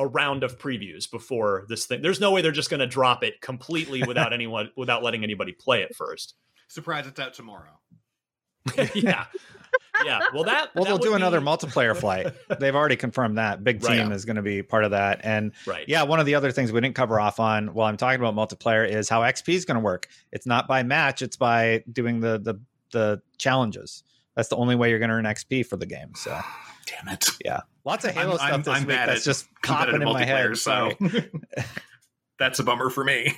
[0.01, 2.01] a round of previews before this thing.
[2.01, 5.53] There's no way they're just going to drop it completely without anyone without letting anybody
[5.53, 6.35] play it first.
[6.67, 7.07] Surprise!
[7.07, 7.79] It's out tomorrow.
[8.95, 9.25] yeah,
[10.05, 10.19] yeah.
[10.33, 12.27] Well, that well, that they'll would do another multiplayer flight.
[12.59, 13.63] They've already confirmed that.
[13.63, 13.97] Big Right.
[13.97, 15.21] Team is going to be part of that.
[15.23, 15.85] And Right.
[15.87, 18.35] yeah, one of the other things we didn't cover off on while I'm talking about
[18.35, 20.07] multiplayer is how XP is going to work.
[20.31, 22.55] It's not by match; it's by doing the the
[22.91, 24.03] the challenges.
[24.35, 26.13] That's the only way you're going to earn XP for the game.
[26.15, 26.37] So,
[26.85, 27.25] damn it.
[27.43, 30.23] Yeah, lots of Halo I'm, stuff I'm, this I'm week that's just popping in my
[30.23, 30.51] head.
[30.51, 30.91] multiplayer, So
[32.39, 33.33] that's a bummer for me.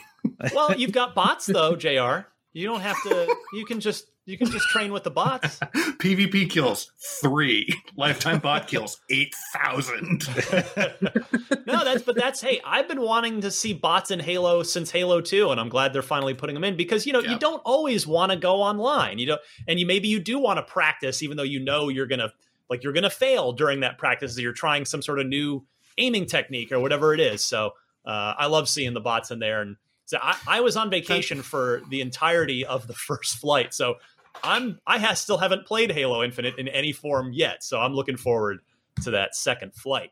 [0.54, 2.28] Well, you've got bots though, Jr.
[2.54, 3.36] You don't have to.
[3.54, 5.60] You can just you can just train with the bots.
[5.74, 7.68] PvP kills three.
[7.98, 10.28] Lifetime bot kills eight thousand.
[11.66, 15.20] no, that's but that's hey, I've been wanting to see bots in Halo since Halo
[15.20, 18.08] 2 and I'm glad they're finally putting them in because you know, you don't always
[18.08, 19.20] want to go online.
[19.20, 22.08] You know, and you maybe you do want to practice even though you know you're
[22.08, 22.32] going to
[22.70, 25.66] like you're going to fail during that practice you're trying some sort of new
[25.98, 27.44] aiming technique or whatever it is.
[27.44, 27.72] So,
[28.06, 31.42] uh, I love seeing the bots in there and so I, I was on vacation
[31.42, 33.74] for the entirety of the first flight.
[33.74, 33.96] So,
[34.44, 37.64] I'm I ha- still haven't played Halo Infinite in any form yet.
[37.64, 38.60] So, I'm looking forward
[39.04, 40.12] to that second flight.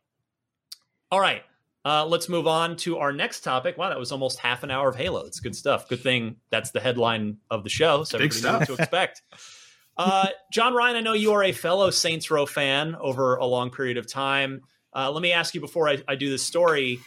[1.12, 1.44] All right.
[1.84, 3.76] Uh, let's move on to our next topic.
[3.78, 5.26] Wow, that was almost half an hour of Halo.
[5.26, 5.90] It's good stuff.
[5.90, 8.78] Good thing that's the headline of the show, so Big everybody knew what stuff.
[8.78, 9.22] to expect.
[9.98, 13.72] Uh, John Ryan, I know you are a fellow Saints Row fan over a long
[13.72, 14.62] period of time.
[14.96, 17.00] Uh, let me ask you before I, I do this story: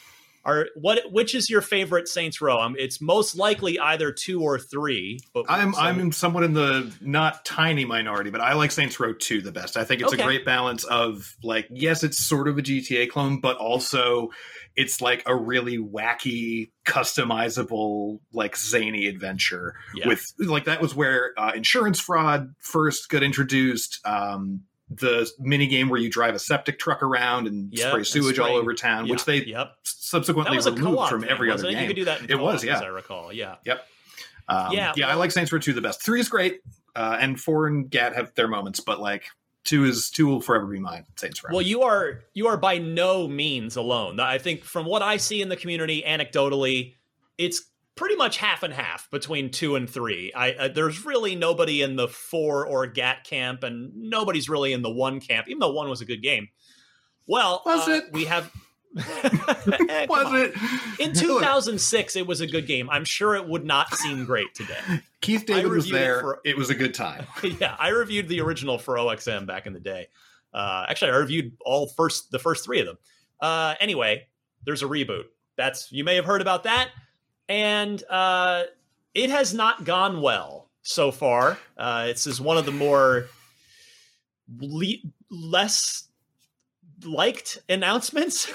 [0.47, 2.61] Are what which is your favorite Saints Row?
[2.61, 5.19] Um, it's most likely either two or three.
[5.33, 9.15] But I'm so- I'm somewhat in the not tiny minority, but I like Saints Row
[9.15, 9.77] 2 the best.
[9.77, 10.23] I think it's Okay.
[10.23, 14.31] a great balance of like yes, it's sort of a GTA clone, but also
[14.77, 19.75] it's like a really wacky, customizable, like zany adventure.
[19.95, 20.09] Yeah.
[20.09, 24.01] With like that was where uh, insurance fraud first got introduced.
[24.05, 28.39] Um, the mini game where you drive a septic truck around and Yeah, spray sewage
[28.39, 29.73] all over town, which they yep.
[29.83, 31.73] subsequently removed from thing, every other it?
[31.73, 31.83] game.
[31.83, 32.31] You could do that.
[32.31, 32.77] It was, yeah.
[32.77, 33.33] as I recall.
[33.33, 33.57] Yeah.
[33.65, 33.87] Yep.
[34.49, 36.03] Um, Yeah, yeah, I like Saints Row 2 the best.
[36.03, 36.61] Three is great,
[36.95, 39.25] uh, and four and Gat have their moments, but like
[39.65, 41.05] two is two will forever be mine.
[41.17, 41.51] Saints Row.
[41.53, 44.21] Well, you are you are by no means alone.
[44.21, 46.95] I think from what I see in the community, anecdotally,
[47.39, 47.63] it's
[47.97, 50.33] pretty much half and half between two and three.
[50.35, 54.83] I uh, there's really nobody in the four or GAT camp, and nobody's really in
[54.83, 56.49] the one camp, even though one was a good game.
[57.27, 58.05] Well, Was uh, it?
[58.13, 58.51] We have.
[58.97, 60.37] Eh, was on.
[60.37, 60.55] it?
[61.01, 62.89] In 2006, it was a good game.
[62.91, 64.79] I'm sure it would not seem great today.
[65.21, 66.21] Keith David was reviewed it there.
[66.21, 67.27] for- it was a good time.
[67.43, 70.09] yeah, I reviewed the original for OXM back in the day.
[70.53, 72.99] Uh, actually, I reviewed all first the first three of them.
[73.41, 74.27] Uh, anyway,
[74.65, 75.25] there's a reboot.
[75.57, 76.91] That's you may have heard about that,
[77.49, 78.65] and uh,
[79.15, 81.59] it has not gone well so far.
[81.77, 83.27] Uh, it's is one of the more
[84.61, 86.09] le- less
[87.05, 88.47] liked announcements,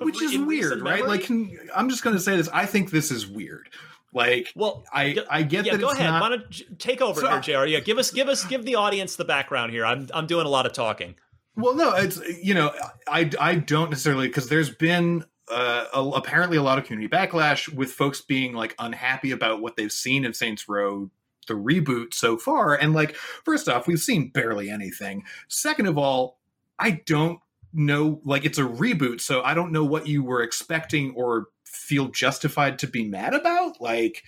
[0.00, 1.00] Which is weird, right?
[1.00, 1.18] memory.
[1.18, 1.30] Like,
[1.74, 2.48] I'm just going to say this.
[2.52, 3.68] I think this is weird.
[4.12, 6.06] Like, well, I I get yeah, that go ahead.
[6.10, 6.20] not.
[6.22, 7.66] Why don't j- take over So- here, Jr.
[7.66, 9.84] Yeah, give us, give us, give the audience the background here.
[9.84, 11.16] I'm, I'm doing a lot of talking.
[11.56, 12.72] Well, no, it's you know,
[13.08, 17.72] I I don't necessarily because there's been uh, a, apparently a lot of community backlash
[17.72, 21.10] with folks being like unhappy about what they've seen of Saints Row
[21.46, 25.24] the reboot so far, and like first off, we've seen barely anything.
[25.48, 26.38] Second of all,
[26.78, 27.40] I don't
[27.72, 32.08] know like it's a reboot, so I don't know what you were expecting or feel
[32.08, 33.80] justified to be mad about.
[33.80, 34.22] Like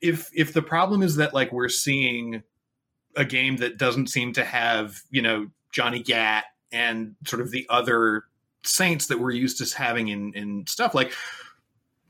[0.00, 2.42] if if the problem is that like we're seeing
[3.16, 7.66] a game that doesn't seem to have you know Johnny Gat and sort of the
[7.68, 8.24] other
[8.68, 11.12] saints that we're used to having in in stuff like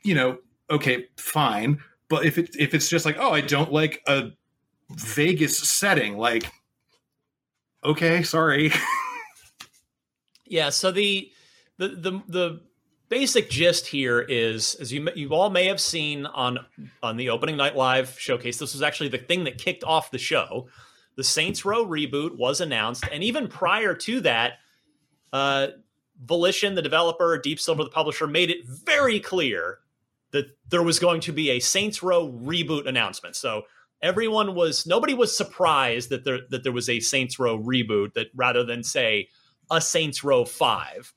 [0.04, 0.38] you know
[0.70, 4.30] okay fine but if it if it's just like oh I don't like a
[4.90, 6.50] Vegas setting like
[7.84, 8.72] okay sorry
[10.48, 10.70] Yeah.
[10.70, 11.30] So the
[11.76, 12.60] the the the
[13.08, 16.58] basic gist here is, as you you all may have seen on
[17.02, 20.18] on the opening night live showcase, this was actually the thing that kicked off the
[20.18, 20.68] show.
[21.16, 24.54] The Saints Row reboot was announced, and even prior to that,
[25.32, 25.68] uh,
[26.24, 29.78] Volition, the developer, Deep Silver, the publisher, made it very clear
[30.32, 33.36] that there was going to be a Saints Row reboot announcement.
[33.36, 33.62] So
[34.02, 38.28] everyone was nobody was surprised that there that there was a Saints Row reboot that
[38.34, 39.28] rather than say
[39.70, 41.12] a Saints Row 5.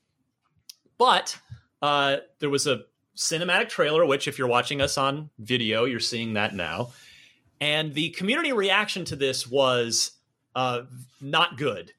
[0.98, 1.38] But
[1.80, 2.82] uh, there was a
[3.16, 6.92] cinematic trailer, which, if you're watching us on video, you're seeing that now.
[7.60, 10.12] and the community reaction to this was
[10.54, 10.82] uh,
[11.20, 11.92] not good.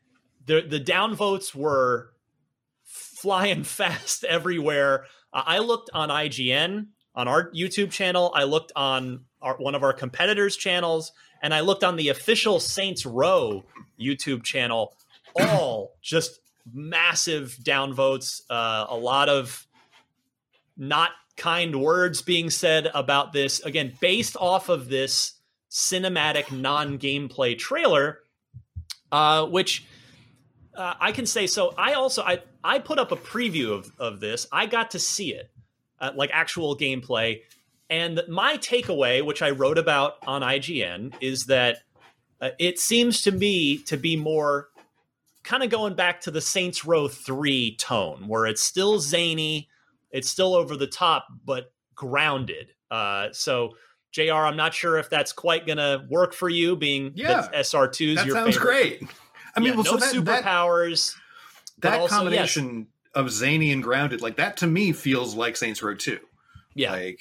[0.45, 2.12] The the downvotes were
[3.23, 5.05] flying fast everywhere.
[5.31, 8.31] Uh, I looked on IGN on our YouTube channel.
[8.35, 12.59] I looked on our, one of our competitors' channels, and I looked on the official
[12.59, 13.63] Saints Row
[13.99, 14.93] YouTube channel.
[15.39, 18.41] All just massive downvotes.
[18.49, 19.65] Uh, a lot of
[20.75, 23.61] not kind words being said about this.
[23.61, 25.33] Again, based off of this
[25.71, 28.19] cinematic non-gameplay trailer,
[29.13, 29.85] uh, which
[30.75, 31.47] uh, I can say.
[31.47, 34.47] So I also I I put up a preview of of this.
[34.51, 35.49] I got to see it,
[35.99, 37.41] uh, like actual gameplay,
[37.89, 41.77] and my takeaway, which I wrote about on IGN, is that
[42.41, 44.69] uh, it seems to me to be more
[45.43, 49.69] kind of going back to the Saints Row three tone, where it's still zany,
[50.11, 52.69] it's still over the top, but grounded.
[52.91, 53.73] Uh, so.
[54.11, 54.33] Jr.
[54.33, 57.41] I'm not sure if that's quite gonna work for you, being Yeah.
[57.51, 58.99] that SR2 is That your sounds favorite.
[58.99, 59.09] great.
[59.55, 61.15] I mean, Yeah, well, no so that, that, superpowers.
[61.79, 62.19] but that also, yes.
[62.19, 66.19] combination of zany and grounded, like that to me feels like Saints Row 2.
[66.75, 66.91] Yeah.
[66.91, 67.19] Like,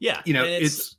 [0.00, 0.96] yeah, you know, and it's,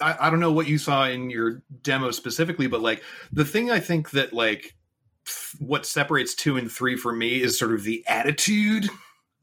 [0.00, 3.70] I, I don't know what you saw in your demo specifically, but like the thing
[3.70, 4.74] I think that like
[5.58, 8.88] what separates two and three for me is sort of the attitude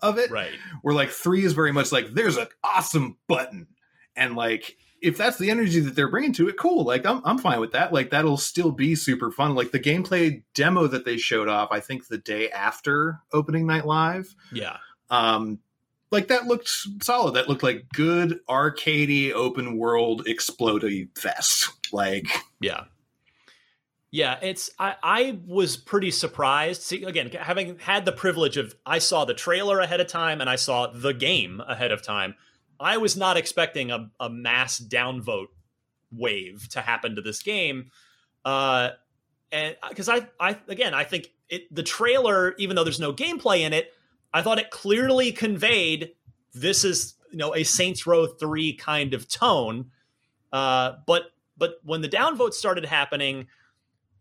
[0.01, 0.29] of it.
[0.29, 0.51] Right.
[0.81, 3.67] Where like three is very much like there's an awesome button,
[4.15, 6.83] and like if that's the energy that they're bringing to it, cool.
[6.83, 7.93] Like I'm I'm fine with that.
[7.93, 9.55] Like that'll still be super fun.
[9.55, 13.85] Like the gameplay demo that they showed off, I think the day after opening night
[13.85, 14.77] live, yeah,
[15.09, 15.59] um,
[16.11, 16.69] like that looked
[17.01, 17.35] solid.
[17.35, 21.69] That looked like good arcadey open world explodey fest.
[21.91, 22.27] Like
[22.59, 22.85] yeah.
[24.11, 26.81] Yeah, it's I, I was pretty surprised.
[26.81, 30.49] See, again, having had the privilege of I saw the trailer ahead of time and
[30.49, 32.33] I saw the game ahead of time.
[32.79, 35.47] I was not expecting a, a mass downvote
[36.11, 37.91] wave to happen to this game.
[38.45, 38.89] Uh
[39.51, 43.61] and because I I again I think it the trailer, even though there's no gameplay
[43.61, 43.93] in it,
[44.33, 46.11] I thought it clearly conveyed
[46.53, 49.91] this is you know a Saints Row 3 kind of tone.
[50.51, 53.47] Uh but but when the downvotes started happening,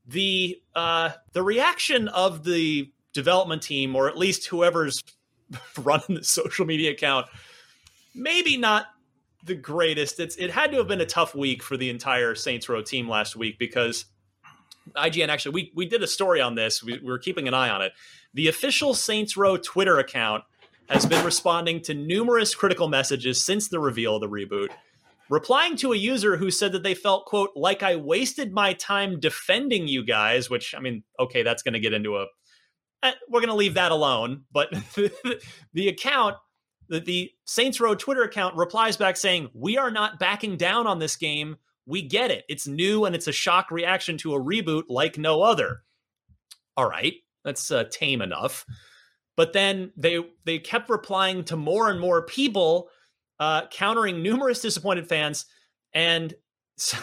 [0.08, 5.02] the uh, the reaction of the development team, or at least whoever's
[5.78, 7.26] running the social media account,
[8.18, 8.86] maybe not
[9.44, 10.20] the greatest.
[10.20, 13.08] It's it had to have been a tough week for the entire Saints Row team
[13.08, 14.04] last week because
[14.94, 16.82] IGN actually we we did a story on this.
[16.82, 17.92] We, we were keeping an eye on it.
[18.34, 20.44] The official Saints Row Twitter account
[20.88, 24.68] has been responding to numerous critical messages since the reveal of the reboot
[25.28, 29.20] replying to a user who said that they felt quote like i wasted my time
[29.20, 32.26] defending you guys which i mean okay that's going to get into a
[33.02, 34.70] eh, we're going to leave that alone but
[35.74, 36.36] the account
[36.88, 40.98] the, the saints row twitter account replies back saying we are not backing down on
[40.98, 41.56] this game.
[41.86, 42.44] We get it.
[42.48, 45.82] It's new and it's a shock reaction to a reboot like no other.
[46.76, 47.14] All right.
[47.44, 48.66] That's uh, tame enough.
[49.36, 52.90] But then they they kept replying to more and more people
[53.40, 55.46] uh, countering numerous disappointed fans.
[55.92, 56.34] And
[56.76, 56.98] so,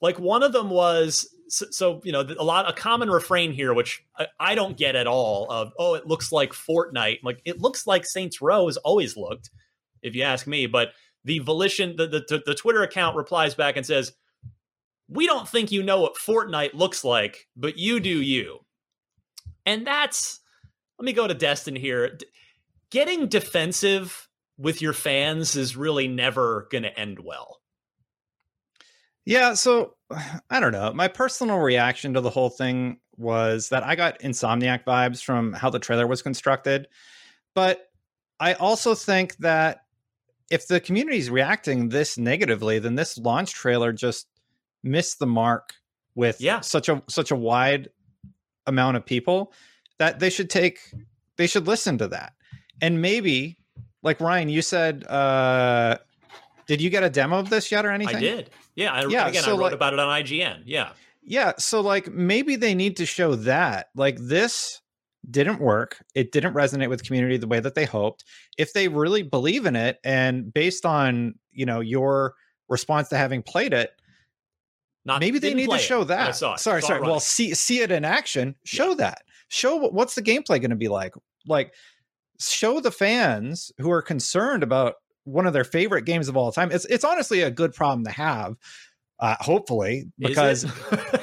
[0.00, 3.72] like one of them was so, so, you know a lot a common refrain here,
[3.72, 5.50] which I, I, don't get at all.
[5.50, 7.20] Of oh, it looks like Fortnite.
[7.22, 9.50] Like it looks like Saints Row has always looked,
[10.02, 10.66] if you ask me.
[10.66, 10.90] But
[11.24, 14.12] the volition, the the, the Twitter account replies back and says,
[15.08, 18.60] "We don't think you know what Fortnite looks like, but you do you."
[19.64, 20.40] And that's
[20.98, 22.18] let me go to Destin here.
[22.90, 24.28] Getting defensive
[24.58, 27.60] with your fans is really never going to end well.
[29.26, 29.96] Yeah, so
[30.50, 30.92] I don't know.
[30.94, 35.68] My personal reaction to the whole thing was that I got Insomniac vibes from how
[35.68, 36.88] the trailer was constructed.
[37.54, 37.90] But
[38.40, 39.80] I also think that
[40.50, 44.28] if the community is reacting this negatively, then this launch trailer just
[44.82, 45.74] missed the mark
[46.14, 46.60] with yeah.
[46.60, 47.88] such a such a wide
[48.66, 49.52] amount of people
[49.98, 50.78] that they should take
[51.36, 52.34] they should listen to that.
[52.80, 53.58] And maybe
[54.02, 55.98] like Ryan, you said, uh,
[56.66, 58.16] did you get a demo of this yet or anything?
[58.16, 58.50] I did.
[58.74, 58.92] Yeah.
[58.92, 59.28] I, yeah.
[59.28, 60.62] Again, so I wrote like, about it on IGN.
[60.66, 60.90] Yeah.
[61.22, 61.52] Yeah.
[61.58, 64.80] So like maybe they need to show that like this
[65.28, 66.04] didn't work.
[66.14, 68.24] It didn't resonate with community the way that they hoped.
[68.58, 72.34] If they really believe in it and based on, you know, your
[72.68, 73.90] response to having played it,
[75.04, 76.28] Not, maybe they need to show it, that.
[76.28, 76.60] I saw it.
[76.60, 77.00] Sorry, saw sorry.
[77.00, 78.54] it Well, see see it in action.
[78.64, 78.94] Show yeah.
[78.96, 79.22] that.
[79.48, 81.14] Show what's the gameplay going to be like.
[81.46, 81.72] Like
[82.38, 84.94] show the fans who are concerned about
[85.26, 86.70] one of their favorite games of all time.
[86.72, 88.56] It's it's honestly a good problem to have.
[89.18, 90.66] Uh, hopefully, because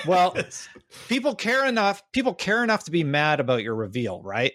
[0.08, 0.36] well,
[1.08, 2.02] people care enough.
[2.12, 4.54] People care enough to be mad about your reveal, right?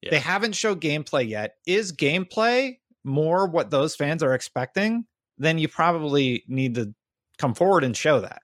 [0.00, 0.10] Yeah.
[0.10, 1.54] They haven't showed gameplay yet.
[1.66, 5.06] Is gameplay more what those fans are expecting?
[5.38, 6.94] Then you probably need to
[7.38, 8.42] come forward and show that.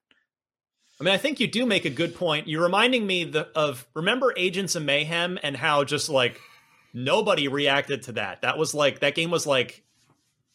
[1.00, 2.48] I mean, I think you do make a good point.
[2.48, 6.40] You're reminding me the, of remember Agents of Mayhem and how just like
[6.92, 8.42] nobody reacted to that.
[8.42, 9.83] That was like that game was like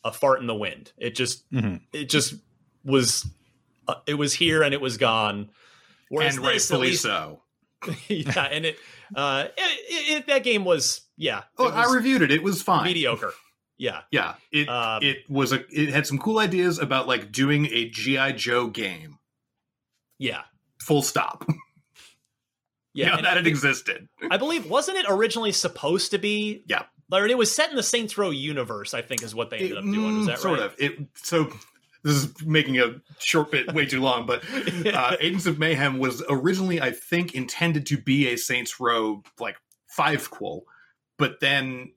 [0.04, 0.92] a fart in the wind.
[0.98, 1.78] It just mm-hmm.
[1.94, 2.36] it just
[2.84, 3.26] was
[3.88, 5.50] uh, it was here and it was gone.
[6.10, 7.42] Whereas and rightfully least, so.
[8.08, 8.78] yeah, and it,
[9.16, 11.44] uh, it, it, that game was yeah.
[11.58, 12.32] Oh, was I reviewed it.
[12.32, 12.86] It was fine.
[12.86, 13.34] Mediocre.
[13.78, 14.34] Yeah, yeah.
[14.52, 18.34] It um, it was a it had some cool ideas about like doing a GI
[18.34, 19.20] Joe game.
[20.18, 20.42] Yeah.
[20.82, 21.48] Full stop.
[22.94, 24.10] Yeah, you know, that it existed.
[24.32, 26.64] I believe wasn't it originally supposed to be?
[26.68, 28.94] Yeah, Larry, it was set in the Saints Row universe.
[28.94, 30.18] I think is what they ended up doing.
[30.18, 30.70] Was that sort right?
[30.70, 31.00] Sort of?
[31.00, 31.52] It so
[32.04, 34.44] this is making a short bit way too long, but
[34.86, 39.58] uh, Agents of Mayhem was originally, I think, intended to be a Saints Row like
[39.88, 40.64] five quel,
[41.18, 41.92] but then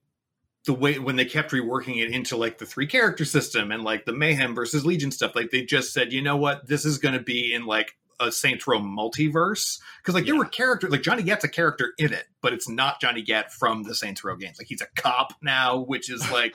[0.64, 4.04] the way when they kept reworking it into like the three character system and like
[4.04, 7.14] the Mayhem versus Legion stuff, like they just said, you know what, this is going
[7.14, 10.32] to be in like a Saints Row multiverse because like yeah.
[10.32, 13.52] there were characters like Johnny Gat's a character in it, but it's not Johnny Gat
[13.52, 14.58] from the Saints Row games.
[14.58, 16.54] Like he's a cop now, which is like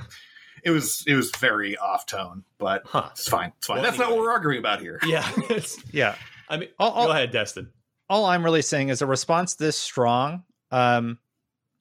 [0.63, 3.09] it was it was very off tone, but huh.
[3.11, 3.53] it's fine.
[3.57, 3.77] It's fine.
[3.77, 4.09] Well, That's anyway.
[4.09, 4.99] not what we're arguing about here.
[5.05, 5.29] Yeah,
[5.91, 6.15] yeah.
[6.49, 7.69] I mean, all, all, go ahead, Destin.
[8.09, 10.43] All I'm really saying is a response this strong.
[10.71, 11.19] Um,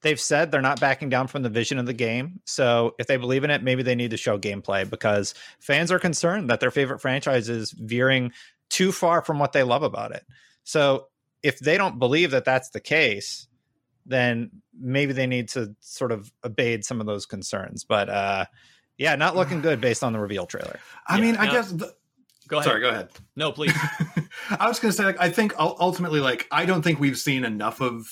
[0.02, 2.40] they've said they're not backing down from the vision of the game.
[2.44, 5.98] So if they believe in it, maybe they need to show gameplay because fans are
[5.98, 8.32] concerned that their favorite franchise is veering
[8.68, 10.24] too far from what they love about it.
[10.64, 11.08] So
[11.42, 13.46] if they don't believe that that's the case,
[14.04, 17.84] then maybe they need to sort of abate some of those concerns.
[17.84, 18.46] But uh,
[18.98, 20.78] yeah, not looking good based on the reveal trailer.
[21.06, 21.70] I yeah, mean, I guess.
[21.70, 21.94] The,
[22.48, 22.68] go ahead.
[22.68, 23.08] Sorry, go ahead.
[23.34, 23.72] No, please.
[24.50, 27.44] I was going to say, like, I think ultimately, like, I don't think we've seen
[27.44, 28.06] enough of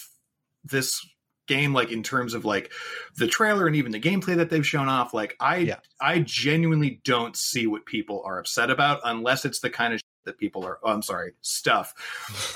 [0.64, 1.00] this
[1.46, 2.72] game like in terms of like
[3.16, 5.76] the trailer and even the gameplay that they've shown off like i yeah.
[6.00, 10.38] i genuinely don't see what people are upset about unless it's the kind of that
[10.38, 11.94] people are oh, i'm sorry stuff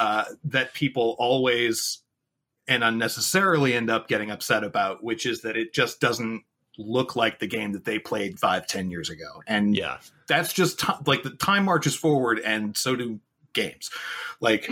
[0.00, 1.98] uh, that people always
[2.66, 6.42] and unnecessarily end up getting upset about which is that it just doesn't
[6.78, 9.42] look like the game that they played five ten years ago.
[9.46, 9.98] And yeah.
[10.28, 13.20] that's just t- like the time marches forward and so do
[13.52, 13.90] games.
[14.40, 14.70] Like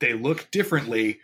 [0.00, 1.20] they look differently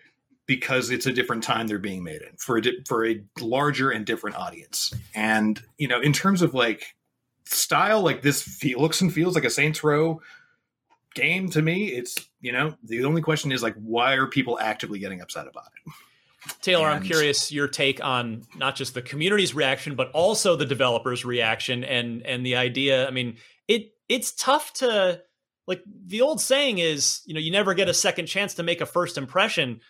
[0.46, 3.90] because it's a different time they're being made in for a di- for a larger
[3.90, 4.94] and different audience.
[5.14, 6.94] And you know in terms of like
[7.44, 10.22] style like this feel, looks and feels like a saints row
[11.14, 14.98] game to me it's you know the only question is like why are people actively
[14.98, 15.92] getting upset about it
[16.62, 16.96] Taylor, and...
[16.96, 21.84] I'm curious your take on not just the community's reaction, but also the developers' reaction
[21.84, 23.06] and and the idea.
[23.06, 23.36] I mean,
[23.68, 25.20] it it's tough to
[25.66, 28.80] like the old saying is, you know, you never get a second chance to make
[28.80, 29.80] a first impression.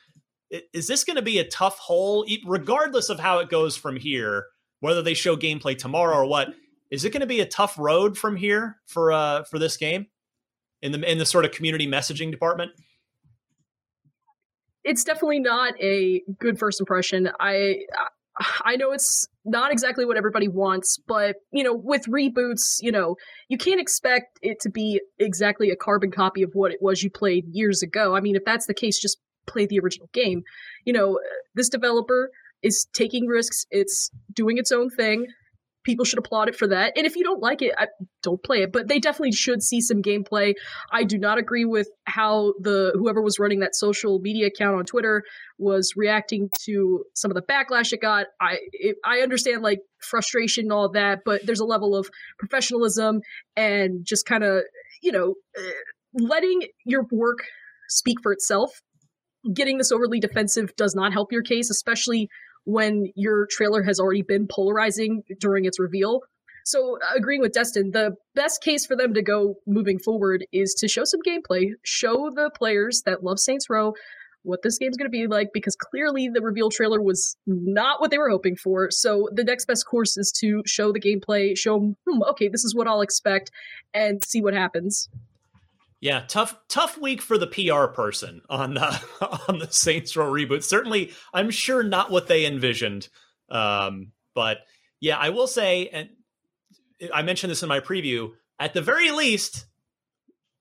[0.72, 4.46] Is this going to be a tough hole, regardless of how it goes from here?
[4.80, 6.54] Whether they show gameplay tomorrow or what,
[6.90, 10.08] is it going to be a tough road from here for uh for this game?
[10.82, 12.72] In the in the sort of community messaging department?
[14.82, 17.30] It's definitely not a good first impression.
[17.38, 17.80] I
[18.64, 23.16] I know it's not exactly what everybody wants, but you know, with reboots, you know,
[23.48, 27.10] you can't expect it to be exactly a carbon copy of what it was you
[27.10, 28.14] played years ago.
[28.14, 30.42] I mean, if that's the case, just play the original game.
[30.84, 31.18] You know,
[31.54, 32.30] this developer
[32.62, 33.66] is taking risks.
[33.70, 35.26] It's doing its own thing
[35.84, 36.92] people should applaud it for that.
[36.96, 37.86] And if you don't like it, I,
[38.22, 38.72] don't play it.
[38.72, 40.54] But they definitely should see some gameplay.
[40.92, 44.84] I do not agree with how the whoever was running that social media account on
[44.84, 45.22] Twitter
[45.58, 48.26] was reacting to some of the backlash it got.
[48.40, 52.08] I it, I understand like frustration and all that, but there's a level of
[52.38, 53.20] professionalism
[53.56, 54.62] and just kind of
[55.02, 55.70] you know eh,
[56.14, 57.38] letting your work
[57.88, 58.70] speak for itself.
[59.54, 62.28] Getting this overly defensive does not help your case, especially
[62.70, 66.20] when your trailer has already been polarizing during its reveal.
[66.64, 70.88] So, agreeing with Destin, the best case for them to go moving forward is to
[70.88, 73.94] show some gameplay, show the players that love Saints Row
[74.42, 78.10] what this game's going to be like because clearly the reveal trailer was not what
[78.10, 78.90] they were hoping for.
[78.90, 82.64] So the next best course is to show the gameplay, show them, hmm, okay, this
[82.64, 83.50] is what I'll expect,
[83.92, 85.08] and see what happens.
[86.00, 89.02] Yeah, tough tough week for the PR person on the
[89.48, 90.64] on the Saints Row reboot.
[90.64, 93.08] Certainly, I'm sure not what they envisioned.
[93.50, 94.58] Um, but
[95.00, 96.08] yeah, I will say, and
[97.12, 98.30] I mentioned this in my preview.
[98.58, 99.66] At the very least,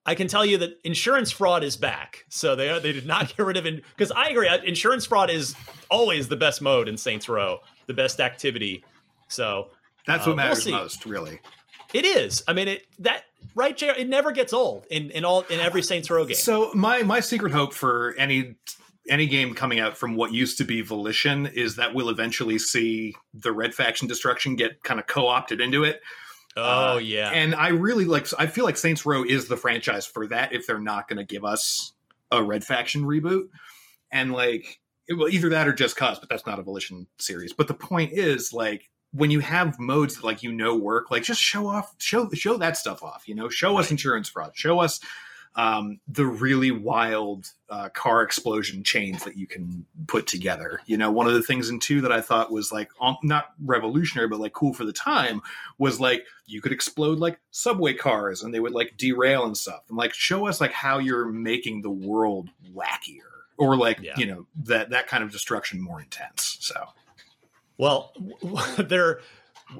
[0.04, 2.24] I can tell you that insurance fraud is back.
[2.28, 4.48] So they they did not get rid of it because I agree.
[4.64, 5.54] Insurance fraud is
[5.90, 8.84] always the best mode in Saints Row, the best activity.
[9.28, 9.68] So
[10.06, 11.40] that's what uh, matters we'll most, really.
[11.94, 12.42] It is.
[12.46, 13.24] I mean, it that
[13.54, 16.36] right, JR, It never gets old in in all in every Saints Row game.
[16.36, 18.56] So my my secret hope for any
[19.08, 23.14] any game coming out from what used to be Volition is that we'll eventually see
[23.34, 26.00] the Red Faction destruction get kind of co opted into it.
[26.56, 28.26] Oh Uh, yeah, and I really like.
[28.38, 30.52] I feel like Saints Row is the franchise for that.
[30.52, 31.92] If they're not going to give us
[32.32, 33.48] a Red Faction reboot,
[34.10, 37.52] and like, it- well, either that or just cause, but that's not a Volition series.
[37.52, 41.22] But the point is, like, when you have modes that like you know work, like
[41.22, 43.28] just show off, show show that stuff off.
[43.28, 45.00] You know, show us insurance fraud, show us
[45.56, 50.80] um, the really wild uh, car explosion chains that you can put together.
[50.86, 53.46] You know, one of the things in two that I thought was like um, not
[53.64, 55.42] revolutionary, but like cool for the time
[55.76, 59.82] was like you could explode like subway cars and they would like derail and stuff.
[59.88, 63.26] And like show us like how you're making the world wackier
[63.58, 64.14] or like Yeah.
[64.16, 66.58] you know that that kind of destruction more intense.
[66.60, 66.76] So
[67.80, 68.12] Well,
[68.78, 69.20] their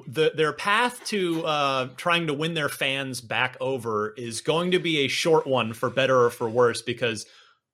[0.07, 4.79] the, their path to uh, trying to win their fans back over is going to
[4.79, 7.27] be a short one for better or for worse because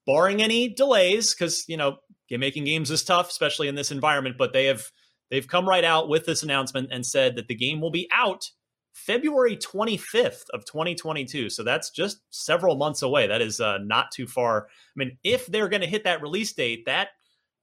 [0.06, 2.00] barring any delays because you know
[2.30, 4.84] making games is tough especially in this environment but they have
[5.30, 8.50] they've come right out with this announcement and said that the game will be out
[8.94, 13.28] February 25th of 2022 so that's just several months away.
[13.28, 14.66] That is uh, not too far.
[14.66, 17.10] I mean if they're going to hit that release date that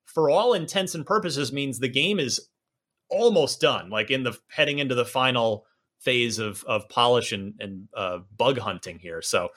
[0.07, 2.49] for all intents and purposes means the game is
[3.09, 5.67] almost done like in the heading into the final
[6.01, 9.23] phase of of polish and and uh, bug hunting here.
[9.23, 9.49] So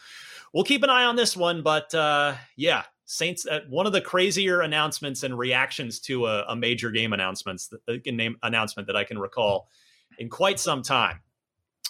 [0.54, 4.02] we'll keep an eye on this one but uh yeah saints uh, one of the
[4.02, 8.96] crazier announcements and reactions to a, a major game announcements that uh, name announcement that
[8.96, 9.70] i can recall
[10.18, 11.20] in quite some time.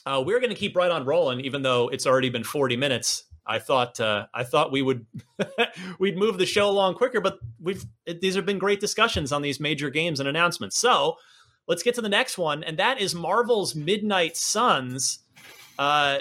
[0.06, 3.24] Uh, we're going to keep right on rolling even though it's already been 40 minutes.
[3.50, 5.06] I thought uh, i thought we would
[6.00, 9.42] we'd move the show along quicker but we've it, these have been great discussions on
[9.42, 10.78] these major games and announcements.
[10.78, 11.16] So
[11.68, 15.20] let's get to the next one, and that is Marvel's Midnight Suns.
[15.78, 16.20] Uh,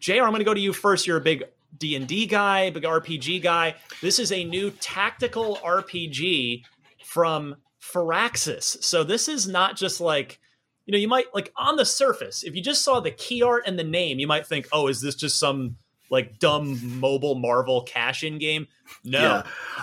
[0.00, 1.06] Jr., I'm going to go to you first.
[1.06, 1.44] You're a big
[1.78, 3.74] D and D guy, big RPG guy.
[4.00, 6.62] This is a new tactical RPG
[7.04, 8.82] from Firaxis.
[8.82, 10.40] So this is not just like
[10.86, 13.64] you know you might like on the surface if you just saw the key art
[13.66, 15.76] and the name you might think oh is this just some
[16.10, 18.68] like dumb mobile marvel cash in game
[19.02, 19.42] no Yeah,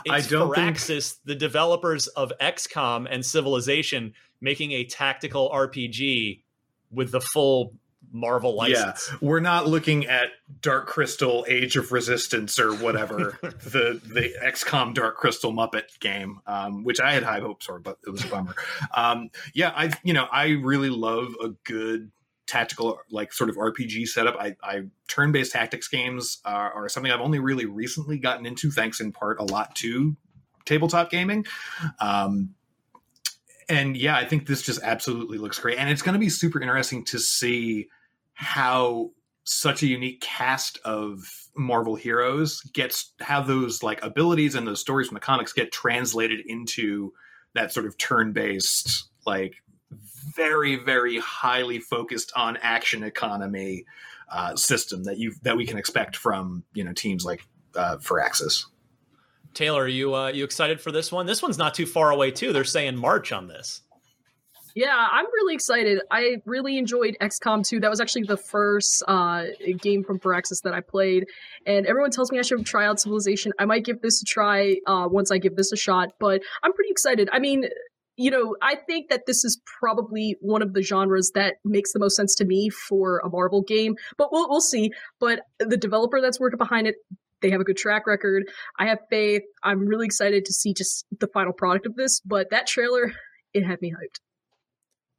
[0.09, 6.41] I it's don't think- Firaxis, the developers of XCOM and Civilization making a tactical RPG
[6.91, 7.73] with the full
[8.11, 9.09] Marvel license.
[9.09, 10.27] Yeah, we're not looking at
[10.61, 16.83] Dark Crystal, Age of Resistance, or whatever the the XCOM Dark Crystal Muppet game, um,
[16.83, 18.53] which I had high hopes for, but it was a bummer.
[18.93, 22.11] Um, yeah, I you know I really love a good
[22.45, 24.35] tactical like sort of RPG setup.
[24.39, 28.69] I, I turn based tactics games are, are something I've only really recently gotten into,
[28.69, 30.15] thanks in part a lot to
[30.65, 31.45] tabletop gaming.
[31.99, 32.53] Um,
[33.73, 36.61] and yeah, I think this just absolutely looks great, and it's going to be super
[36.61, 37.87] interesting to see
[38.33, 39.11] how
[39.43, 45.07] such a unique cast of Marvel heroes gets how those like abilities and those stories
[45.07, 47.13] from the comics get translated into
[47.53, 49.55] that sort of turn-based like
[50.35, 53.85] very very highly focused on action economy
[54.29, 57.45] uh, system that you that we can expect from you know teams like
[57.75, 58.65] uh, Firaxis.
[59.53, 61.25] Taylor, are you uh, you excited for this one?
[61.25, 62.53] This one's not too far away too.
[62.53, 63.81] They're saying March on this.
[64.75, 66.01] Yeah, I'm really excited.
[66.09, 67.79] I really enjoyed XCOM 2.
[67.79, 69.45] That was actually the first uh,
[69.79, 71.27] game from Firaxis that I played.
[71.67, 73.51] And everyone tells me I should try out Civilization.
[73.59, 76.73] I might give this a try uh, once I give this a shot, but I'm
[76.73, 77.29] pretty excited.
[77.31, 77.65] I mean,
[78.15, 81.99] you know, I think that this is probably one of the genres that makes the
[81.99, 84.91] most sense to me for a Marvel game, but we'll, we'll see.
[85.19, 86.95] But the developer that's working behind it,
[87.43, 88.49] they have a good track record.
[88.79, 89.43] I have faith.
[89.61, 93.13] I'm really excited to see just the final product of this, but that trailer,
[93.53, 94.19] it had me hyped.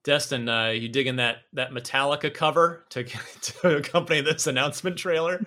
[0.03, 3.05] Destin, uh, you digging that that Metallica cover to
[3.41, 5.47] to accompany this announcement trailer?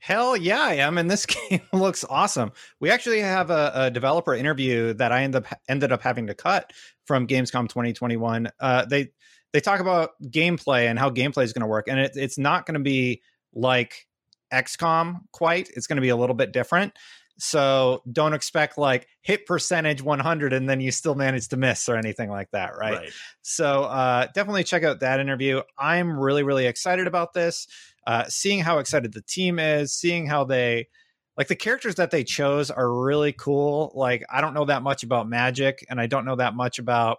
[0.00, 0.96] Hell yeah, I am.
[0.96, 2.52] And this game looks awesome.
[2.80, 6.34] We actually have a, a developer interview that I end up ended up having to
[6.34, 6.72] cut
[7.06, 8.50] from Gamescom 2021.
[8.60, 9.08] Uh, they
[9.52, 12.64] they talk about gameplay and how gameplay is going to work, and it, it's not
[12.64, 13.22] going to be
[13.52, 14.07] like
[14.52, 15.70] XCOM quite.
[15.74, 16.92] It's going to be a little bit different.
[17.40, 21.96] So don't expect like hit percentage 100 and then you still manage to miss or
[21.96, 22.98] anything like that, right?
[22.98, 23.10] Right.
[23.42, 25.62] So uh, definitely check out that interview.
[25.78, 27.68] I'm really, really excited about this.
[28.06, 30.88] Uh, seeing how excited the team is, seeing how they
[31.36, 33.92] like the characters that they chose are really cool.
[33.94, 37.18] Like I don't know that much about Magik, and I don't know that much about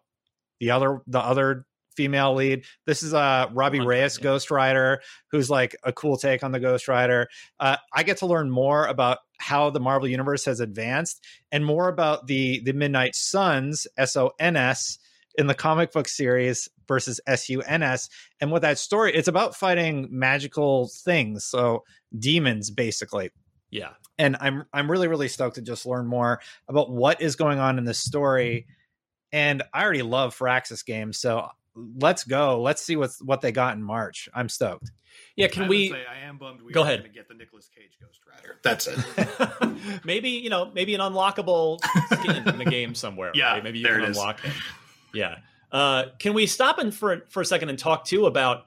[0.60, 1.66] the other the other
[1.96, 2.64] female lead.
[2.86, 6.88] This is uh Robbie Reyes Ghost Rider, who's like a cool take on the Ghost
[6.88, 7.28] Rider.
[7.60, 11.88] Uh, I get to learn more about how the Marvel universe has advanced and more
[11.88, 15.00] about the the Midnight Suns S O N S
[15.38, 18.10] in the comic book series versus S-U-N-S
[18.42, 21.84] and what that story it's about fighting magical things so
[22.18, 23.30] demons basically
[23.70, 23.92] Yeah.
[24.18, 27.78] and I'm I'm really really stoked to just learn more about what is going on
[27.78, 28.66] in this story
[29.32, 31.48] and I already love Firaxis games so
[32.00, 32.62] let's go.
[32.62, 34.30] Let's see what's what they got in March.
[34.34, 34.92] I'm stoked.
[35.36, 35.90] Yeah, can I we?
[35.90, 36.62] Say I am bummed.
[36.62, 37.00] We Go ahead.
[37.00, 38.58] gonna get the Nicolas Cage Ghost Rider.
[38.64, 40.04] That's it.
[40.06, 41.80] maybe you know, maybe an unlockable
[42.14, 43.32] skin in the game somewhere.
[43.34, 43.64] Yeah, right?
[43.64, 44.18] maybe you there can it is.
[44.18, 44.54] unlock it.
[45.14, 45.38] Yeah.
[45.72, 48.66] Uh, can we stop in for for a second and talk too about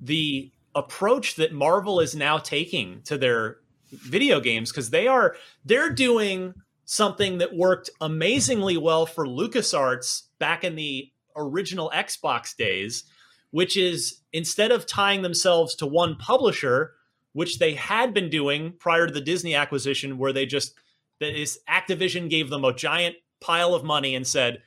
[0.00, 3.58] the approach that Marvel is now taking to their
[3.90, 6.54] video games because they are they're doing
[6.84, 13.04] something that worked amazingly well for LucasArts back in the original Xbox days,
[13.50, 16.94] which is instead of tying themselves to one publisher,
[17.32, 20.74] which they had been doing prior to the Disney acquisition, where they just
[21.20, 24.62] that is Activision gave them a giant pile of money and said,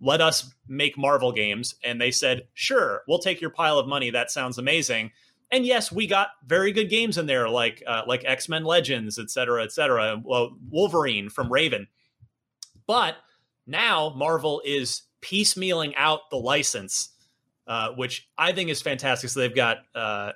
[0.00, 4.10] "Let us make Marvel games," and they said, "Sure, we'll take your pile of money.
[4.10, 5.12] That sounds amazing."
[5.50, 9.18] And yes, we got very good games in there, like uh, like X Men Legends,
[9.18, 10.20] et cetera, et cetera.
[10.24, 11.88] Well, Wolverine from Raven.
[12.86, 13.16] But
[13.66, 17.10] now Marvel is piecemealing out the license,
[17.66, 19.30] uh, which I think is fantastic.
[19.30, 20.32] So they've got uh,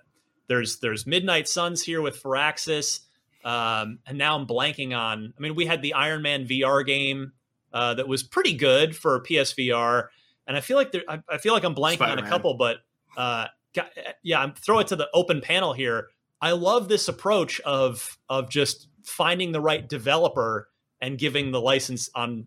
[0.48, 3.00] there's there's Midnight Suns here with Firaxis,
[3.44, 5.34] um, and now I'm blanking on.
[5.36, 7.32] I mean, we had the Iron Man VR game
[7.72, 10.08] uh, that was pretty good for PSVR,
[10.46, 12.78] and I feel like there, I, I feel like I'm blanking on a couple, but
[13.16, 13.46] uh,
[14.22, 16.08] yeah, I'm throw it to the open panel here.
[16.40, 20.68] I love this approach of of just finding the right developer
[21.00, 22.46] and giving the license on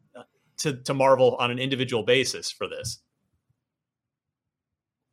[0.60, 3.02] to, to Marvel on an individual basis for this.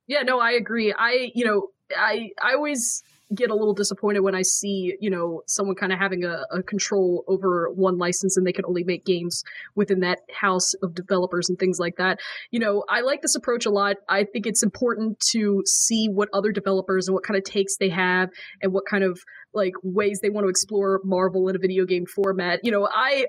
[0.07, 0.95] Yeah, no, I agree.
[0.97, 3.03] I, you know, I I always
[3.35, 6.63] get a little disappointed when I see, you know, someone kind of having a, a
[6.63, 9.43] control over one license and they can only make games
[9.75, 12.21] within that house of developers and things like that.
[12.53, 13.97] You know, I like this approach a lot.
[14.09, 17.89] I think it's important to see what other developers and what kind of takes they
[17.89, 18.31] have
[18.63, 19.21] and what kind of
[19.57, 22.61] like ways they want to explore Marvel in a video game format.
[22.63, 23.27] You know, I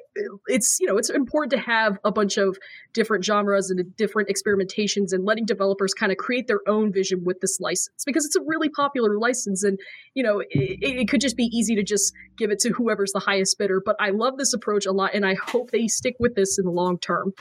[0.47, 2.57] it's you know it's important to have a bunch of
[2.93, 7.39] different genres and different experimentations and letting developers kind of create their own vision with
[7.41, 9.79] this license because it's a really popular license and
[10.13, 10.47] you know it,
[10.81, 13.81] it could just be easy to just give it to whoever's the highest bidder.
[13.83, 16.65] But I love this approach a lot and I hope they stick with this in
[16.65, 17.33] the long term.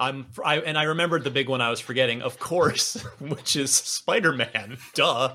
[0.00, 3.72] I'm I, and I remembered the big one I was forgetting, of course, which is
[3.72, 4.78] Spider-Man.
[4.94, 5.34] Duh,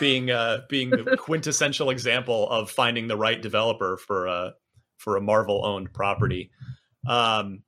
[0.00, 4.54] being uh being the quintessential example of finding the right developer for a
[4.96, 6.50] for a Marvel-owned property.
[7.06, 7.62] Um,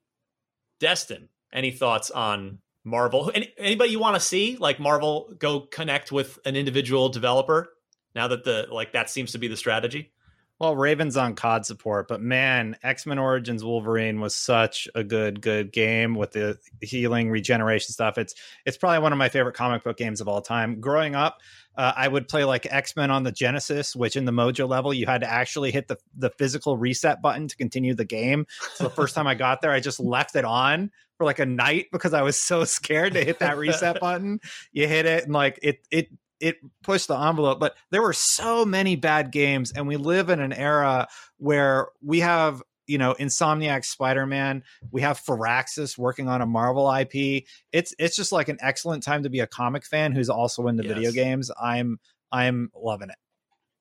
[0.81, 3.31] Destin, any thoughts on Marvel?
[3.35, 7.69] Any, anybody you want to see like Marvel go connect with an individual developer
[8.15, 10.13] now that the like that seems to be the strategy?
[10.61, 15.41] Well, Raven's on COD support, but man, X Men Origins Wolverine was such a good,
[15.41, 18.19] good game with the healing, regeneration stuff.
[18.19, 18.35] It's
[18.67, 20.81] it's probably one of my favorite comic book games of all time.
[20.81, 21.39] Growing up,
[21.77, 24.93] uh, I would play like X Men on the Genesis, which in the Mojo level
[24.93, 28.45] you had to actually hit the the physical reset button to continue the game.
[28.75, 31.47] So the first time I got there, I just left it on for like a
[31.47, 34.41] night because I was so scared to hit that reset button.
[34.73, 36.09] You hit it and like it it
[36.41, 40.41] it pushed the envelope but there were so many bad games and we live in
[40.41, 41.07] an era
[41.39, 47.45] where we have you know insomniac spider-man we have Firaxis working on a marvel ip
[47.73, 50.83] it's it's just like an excellent time to be a comic fan who's also into
[50.83, 51.99] video games i'm
[52.33, 53.17] i'm loving it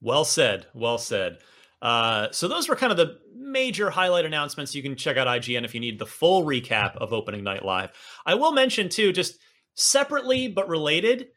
[0.02, 0.68] Well said.
[0.74, 1.40] Well said.
[1.82, 4.76] Uh, so those were kind of the major highlight announcements.
[4.76, 7.92] You can check out IGN if you need the full recap of opening night live.
[8.26, 9.40] I will mention too, just
[9.76, 11.30] separately but related,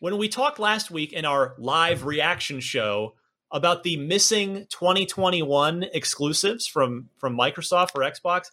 [0.00, 3.14] when we talked last week in our live reaction show
[3.52, 8.46] about the missing 2021 exclusives from from Microsoft or Xbox,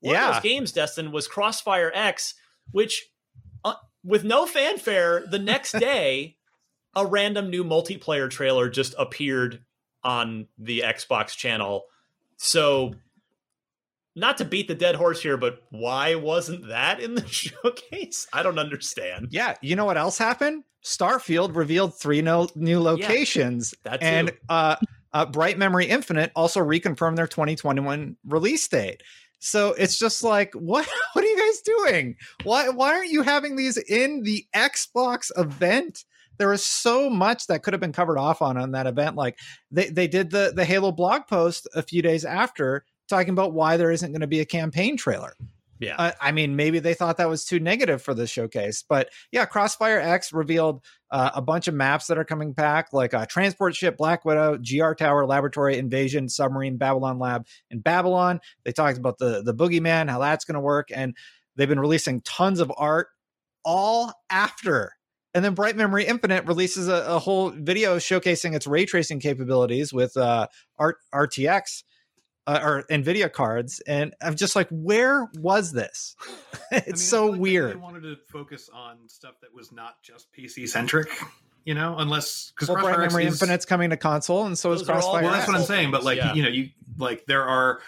[0.00, 2.34] one of those games, Destin, was Crossfire X,
[2.70, 3.10] which
[3.64, 3.74] uh,
[4.04, 6.36] with no fanfare, the next day
[6.94, 9.62] a random new multiplayer trailer just appeared
[10.02, 11.84] on the Xbox channel.
[12.36, 12.94] So,
[14.16, 18.26] not to beat the dead horse here, but why wasn't that in the showcase?
[18.32, 19.28] I don't understand.
[19.30, 20.64] yeah you know what else happened?
[20.84, 23.74] Starfield revealed three no, new locations.
[23.84, 24.76] that and uh,
[25.12, 29.02] uh bright memory infinite also reconfirmed their 2021 release date.
[29.40, 32.16] So it's just like what what are you guys doing?
[32.44, 36.04] Why why aren't you having these in the xbox event?
[36.38, 39.16] There was so much that could have been covered off on on that event.
[39.16, 39.38] Like
[39.70, 43.76] they, they did the the halo blog post a few days after talking about why
[43.76, 45.34] there isn't going to be a campaign trailer
[45.78, 45.96] Yeah.
[45.98, 49.44] uh, I mean, maybe they thought that was too negative for the showcase, but yeah,
[49.44, 53.74] Crossfire X revealed uh, a bunch of maps that are coming back, like uh, Transport
[53.74, 58.40] Ship, Black Widow, GR Tower, Laboratory, Invasion, Submarine, Babylon Lab, and Babylon.
[58.64, 61.16] They talked about the the Boogeyman, how that's going to work, and
[61.56, 63.08] they've been releasing tons of art
[63.64, 64.92] all after.
[65.34, 69.92] And then Bright Memory Infinite releases a, a whole video showcasing its ray tracing capabilities
[69.92, 70.46] with uh,
[70.78, 71.84] Art RTX
[72.46, 76.16] uh, or Nvidia cards, and I'm just like, where was this?
[76.72, 77.70] it's I mean, so I feel like weird.
[77.72, 81.08] They wanted to focus on stuff that was not just PC centric,
[81.64, 84.58] you know, unless because Well, Bright Crossfire X Memory is, Infinite's coming to console, and
[84.58, 85.22] so is Those all- Crossfire.
[85.22, 85.90] well, that's what I'm saying.
[85.90, 86.34] But like, Yeah.
[86.34, 87.80] you know, you like there are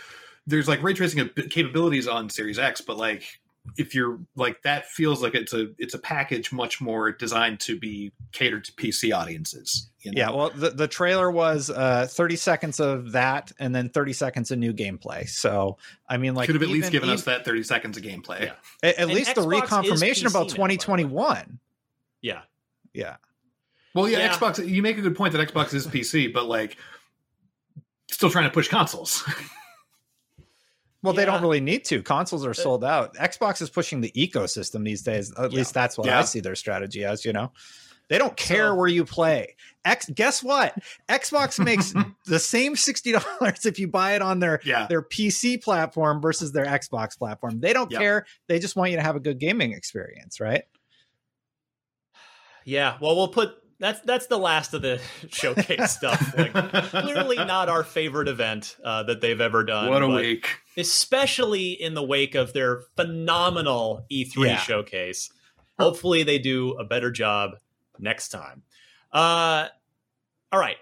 [0.46, 3.24] there's like ray tracing capabilities on Series X, but like
[3.76, 7.78] if you're like that feels like it's a it's a package much more designed to
[7.78, 9.88] be catered to PC audiences.
[10.00, 10.18] You know?
[10.20, 14.50] Yeah, well, the, the trailer was uh, 30 seconds of that, and then 30 seconds
[14.50, 15.28] of new gameplay.
[15.28, 18.02] So, I mean, like, could have at least even- given us that 30 seconds of
[18.02, 18.46] gameplay.
[18.46, 18.52] Yeah.
[18.82, 20.76] at, at least the Xbox is reconfirmation PC about now, by the way.
[20.76, 21.58] 2021.
[22.20, 22.40] Yeah.
[22.94, 23.16] Yeah,
[23.94, 24.34] Well, yeah, Yeah.
[24.34, 24.66] Xbox.
[24.68, 26.76] You make a good point that Xbox is PC, but like
[28.10, 29.22] still trying to push consoles.
[31.03, 32.03] Well, they don't really need to.
[32.03, 33.14] Consoles are sold out.
[33.16, 35.32] Xbox is pushing the ecosystem these days.
[35.36, 36.20] At least that's what Yeah.
[36.20, 37.24] I see their strategy as.
[37.24, 37.50] You know,
[38.09, 39.57] they don't care So- where you play.
[39.84, 40.74] X, guess what?
[41.09, 41.92] Xbox makes
[42.26, 44.86] the same sixty dollars if you buy it on their Yeah.
[44.86, 47.59] their PC platform versus their Xbox platform.
[47.61, 48.00] They don't Yep.
[48.00, 48.26] care.
[48.46, 50.62] They just want you to have a good gaming experience, right?
[52.64, 52.96] Yeah.
[53.00, 56.34] Well, we'll put that's that's the last of the showcase stuff.
[56.38, 56.52] Like,
[56.90, 59.90] clearly not our favorite event uh, that they've ever done.
[59.90, 60.48] what a week.
[60.76, 64.56] especially in the wake of their phenomenal E3 Yeah.
[64.58, 65.30] showcase.
[65.78, 67.52] Hopefully, they do a better job
[67.98, 68.62] next time.
[69.12, 69.66] Uh,
[70.52, 70.76] all right,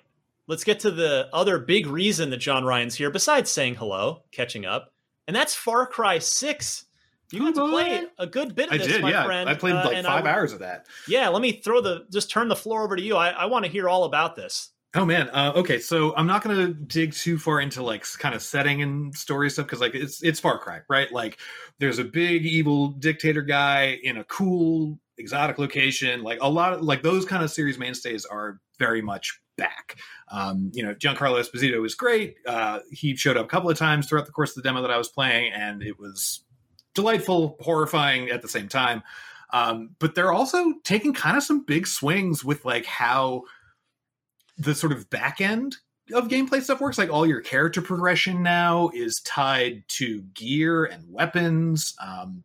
[0.47, 4.67] let's get to the other big reason that John Ryan's here, besides saying hello, catching
[4.67, 4.93] up,
[5.27, 6.85] and that's Far Cry Six.
[7.33, 9.25] You got to play a good bit of I this, did, my yeah.
[9.25, 9.49] friend.
[9.49, 10.87] I played uh, like and five I- hours of that.
[11.07, 13.17] Yeah, let me throw the just turn the floor over to you.
[13.17, 14.71] I, I want to hear all about this.
[14.95, 15.29] Oh man.
[15.31, 18.83] Uh, okay, so I'm not going to dig too far into like kind of setting
[18.83, 21.11] and story stuff because like it's it's Far Cry, right?
[21.13, 21.39] Like
[21.79, 26.25] there's a big evil dictator guy in a cool exotic location.
[26.25, 29.97] Like a lot of like those kind of series mainstays are very much back.
[30.33, 32.37] Um, you know, Giancarlo Esposito is great.
[32.45, 34.91] Uh, he showed up a couple of times throughout the course of the demo that
[34.91, 36.45] I was playing, and it was
[36.95, 39.03] delightful, horrifying at the same time.
[39.53, 43.43] Um, but they're also taking kind of some big swings with like how
[44.59, 45.77] the sort of back end
[46.13, 46.99] of gameplay stuff works.
[46.99, 51.95] Like all your character progression now is tied to gear and weapons.
[52.05, 52.45] Um,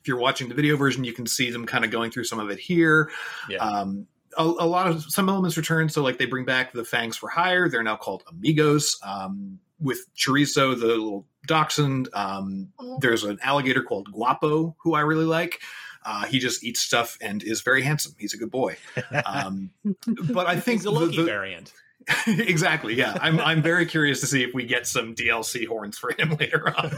[0.00, 2.38] if you're watching the video version, you can see them kind of going through some
[2.38, 3.10] of it here.
[3.48, 3.58] Yeah.
[3.58, 4.06] Um,
[4.38, 5.88] a, a lot of some elements return.
[5.88, 7.68] So like they bring back the fangs for hire.
[7.68, 8.98] They're now called amigos.
[9.02, 12.08] Um, with chorizo, the little dachshund.
[12.14, 15.60] Um, there's an alligator called Guapo who I really like.
[16.04, 18.14] Uh, he just eats stuff and is very handsome.
[18.18, 18.76] He's a good boy.
[19.24, 19.70] Um,
[20.32, 21.72] but I think He's a Loki the- the- variant.
[22.28, 22.94] exactly.
[22.94, 26.36] Yeah, I'm I'm very curious to see if we get some DLC horns for him
[26.40, 26.92] later on.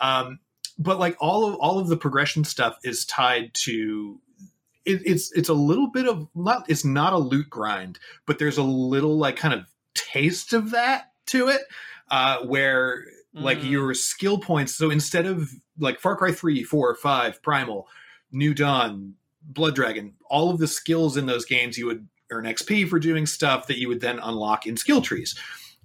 [0.00, 0.38] um,
[0.78, 4.18] but like all of all of the progression stuff is tied to
[4.86, 8.56] it, it's it's a little bit of not it's not a loot grind, but there's
[8.56, 11.60] a little like kind of taste of that to it,
[12.12, 13.04] uh, where
[13.34, 13.70] like Mm.
[13.70, 14.74] your skill points.
[14.74, 17.88] So instead of like Far Cry 3, 4, 5, Primal,
[18.30, 22.86] New Dawn, Blood Dragon, all of the skills in those games you would earn XP
[22.88, 25.34] for doing stuff that you would then unlock in skill trees.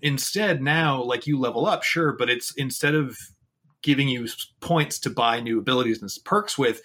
[0.02, 3.18] Instead, now like you level up, sure, but it's instead of
[3.82, 4.28] giving you
[4.60, 6.82] points to buy new abilities and perks with,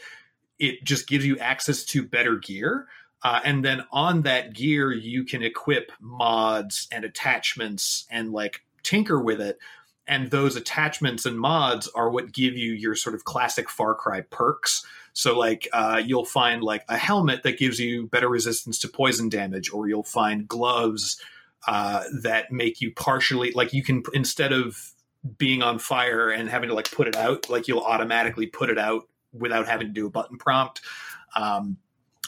[0.61, 2.86] it just gives you access to better gear.
[3.24, 9.20] Uh, and then on that gear, you can equip mods and attachments and like tinker
[9.20, 9.59] with it.
[10.07, 14.22] And those attachments and mods are what give you your sort of classic Far Cry
[14.22, 14.85] perks.
[15.12, 19.28] So, like, uh, you'll find like a helmet that gives you better resistance to poison
[19.28, 21.20] damage, or you'll find gloves
[21.66, 24.93] uh, that make you partially like you can instead of
[25.39, 28.78] being on fire and having to like put it out, like you'll automatically put it
[28.78, 30.80] out without having to do a button prompt.
[31.37, 31.76] Um,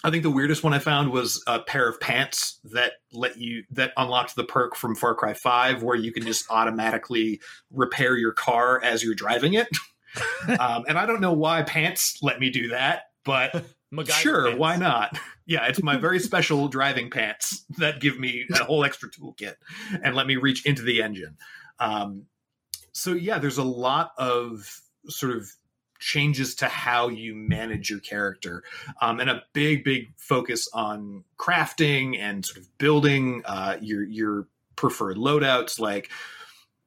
[0.04, 3.64] I think the weirdest one I found was a pair of pants that let you
[3.70, 7.40] that unlocked the perk from Far Cry 5 where you can just automatically
[7.72, 9.66] repair your car as you're driving it.
[10.60, 13.64] um, and I don't know why pants let me do that, but
[14.08, 14.60] sure, pants.
[14.60, 15.18] why not?
[15.46, 19.56] Yeah, it's my very special driving pants that give me a whole extra toolkit
[20.02, 21.36] and let me reach into the engine.
[21.78, 22.24] Um,
[22.92, 24.80] so yeah, there's a lot of
[25.10, 25.50] sort of
[26.04, 28.62] changes to how you manage your character
[29.00, 34.46] um, and a big big focus on crafting and sort of building uh, your your
[34.76, 36.10] preferred loadouts like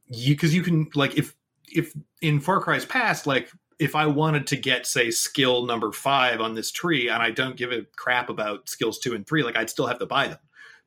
[0.05, 1.33] you because you can like if
[1.67, 3.49] if in far cry's past like
[3.79, 7.57] if i wanted to get say skill number five on this tree and i don't
[7.57, 10.37] give a crap about skills two and three like i'd still have to buy them.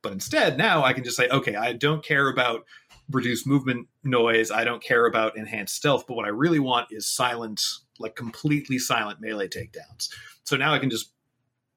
[0.01, 2.65] But instead now i can just say okay i don't care about
[3.09, 4.51] reduced movement noise.
[4.51, 7.61] I don't care about enhanced stealth but what i really want is silent
[8.01, 10.09] like completely silent melee takedowns
[10.43, 11.11] so now i can just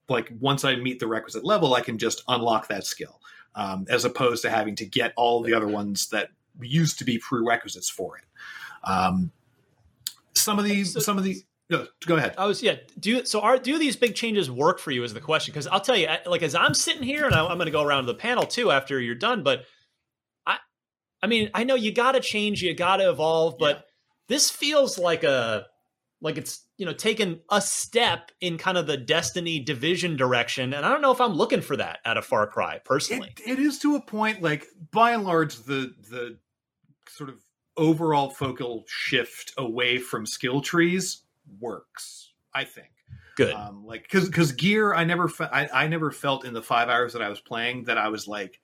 [0.09, 3.21] like once i meet the requisite level i can just unlock that skill
[3.55, 6.29] um, as opposed to having to get all the other ones that
[6.61, 8.25] used to be prerequisites for it.
[8.85, 9.31] Um,
[10.35, 11.45] some of these, some of these.
[11.71, 12.35] no, go ahead.
[12.37, 12.77] I was yeah.
[12.99, 13.41] Do so.
[13.41, 15.03] Are do these big changes work for you?
[15.05, 15.53] Is the question?
[15.53, 17.83] Because I'll tell you, like as I'm sitting here, and I, I'm going to go
[17.83, 19.43] around to the panel too after you're done.
[19.43, 19.65] But
[20.47, 20.59] I,
[21.23, 23.87] I mean, I know you got to change, you got to evolve, but
[24.29, 25.67] this feels like a
[26.25, 30.85] like it's you know taken a step in kind of the Destiny division direction, and
[30.85, 33.33] I don't know if I'm looking for that out of Far Cry personally.
[33.47, 36.39] it is to a point like by and large the the
[37.09, 37.45] sort of
[37.77, 41.23] overall focal shift away from skill trees
[41.61, 42.89] works i think
[43.37, 46.63] good um like because because gear i never fe- I, I never felt in the
[46.63, 48.61] five hours that i was playing that i was like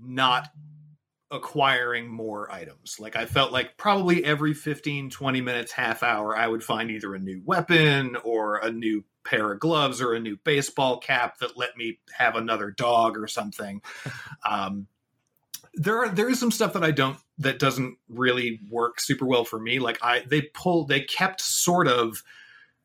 [0.00, 0.48] not
[1.30, 2.98] acquiring more items.
[3.00, 7.14] Like i felt like probably every 15 20 minutes half hour i would find either
[7.14, 11.56] a new weapon or a new pair of gloves or a new baseball cap that
[11.56, 13.82] let me have another dog or something.
[14.48, 14.86] Um
[15.76, 19.44] there are there is some stuff that I don't that doesn't really work super well
[19.44, 19.78] for me.
[19.78, 22.22] Like I they pulled they kept sort of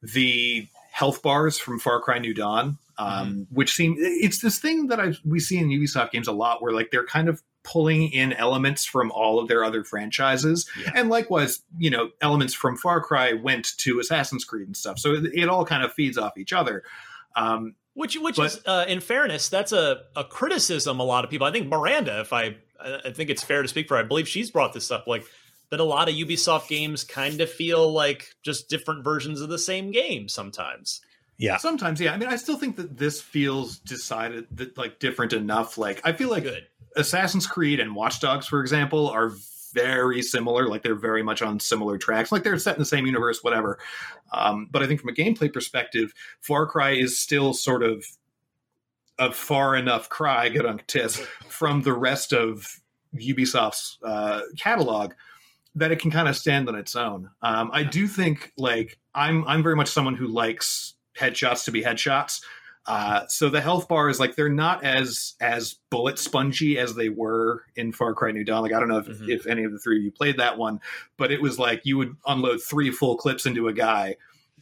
[0.02, 5.00] the health bars from Far Cry New Dawn, um, which seem it's this thing that
[5.00, 8.34] I we see in Ubisoft games a lot where like they're kind of pulling in
[8.34, 13.34] elements from all of their other franchises and likewise you know elements from far cry
[13.34, 16.53] went to assassin's creed and stuff so it, it all kind of feeds off each
[16.53, 16.84] other
[17.36, 20.99] um, Which, which is, uh, in fairness, that's a, a criticism.
[20.99, 23.88] A lot of people, I think Miranda, if I, I think it's fair to speak
[23.88, 25.24] for, her, I believe she's brought this up, like
[25.70, 29.57] that a lot of Ubisoft games kind of feel like just different versions of the
[29.57, 31.01] same game sometimes.
[31.38, 31.57] Yeah.
[31.57, 32.14] Sometimes, yeah.
[32.14, 35.78] I mean, I still think that this feels decided that like different enough.
[35.78, 36.45] Like, I feel like
[36.96, 39.32] Assassin's Creed and Watch Dogs, for example, are
[39.74, 40.68] very similar.
[40.68, 42.32] Like, they're very much on similar tracks.
[42.32, 43.80] Like, they're set in the same universe, whatever.
[44.34, 48.06] Um, but I think from a gameplay perspective, Far Cry is still sort of
[49.20, 51.18] a far enough cry, good on tis,
[51.48, 52.82] from the rest of
[53.16, 55.14] Ubisoft's uh, catalog
[55.76, 57.30] that it can kind of stand on its own.
[57.42, 61.84] Um, I do think like I'm I'm very much someone who likes headshots to be
[61.84, 62.42] headshots.
[62.88, 67.64] Uh, so the health bars like they're not as as bullet spongy as they were
[67.76, 68.64] in Far Cry New Dawn.
[68.64, 70.80] Like I don't know if, if any of the three of you played that one,
[71.16, 74.16] but it was like you would unload three full clips into a guy,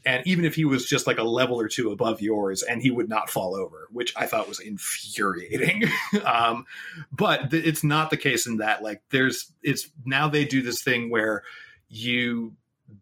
[0.05, 2.91] and even if he was just like a level or two above yours, and he
[2.91, 5.86] would not fall over, which I thought was infuriating.
[6.26, 6.65] um,
[7.13, 8.84] but th- it's not the case in that.
[8.84, 11.43] Like there's it's now they do this thing where
[11.88, 12.53] you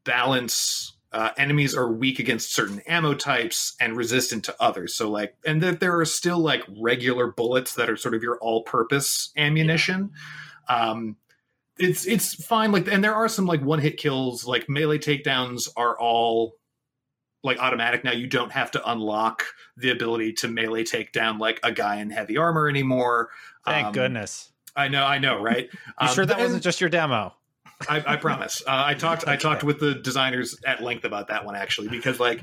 [0.03, 4.93] balance uh, enemies are weak against certain ammo types and resistant to others.
[4.93, 8.37] So like, and that there are still like regular bullets that are sort of your
[8.39, 10.11] all-purpose ammunition.
[10.67, 11.15] Um,
[11.79, 12.71] it's it's fine.
[12.71, 14.45] Like, and there are some like one-hit kills.
[14.45, 16.55] Like melee takedowns are all
[17.43, 18.11] like automatic now.
[18.11, 19.43] You don't have to unlock
[19.77, 23.29] the ability to melee take down like a guy in heavy armor anymore.
[23.63, 24.51] Thank Um, goodness.
[24.75, 25.69] I know, I know, right?
[25.73, 27.33] You Um, sure that and- wasn't just your demo?
[27.89, 28.61] I, I promise.
[28.65, 29.27] Uh, I talked.
[29.27, 32.41] I talked with the designers at length about that one actually, because like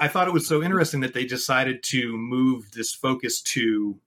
[0.00, 3.98] I thought it was so interesting that they decided to move this focus to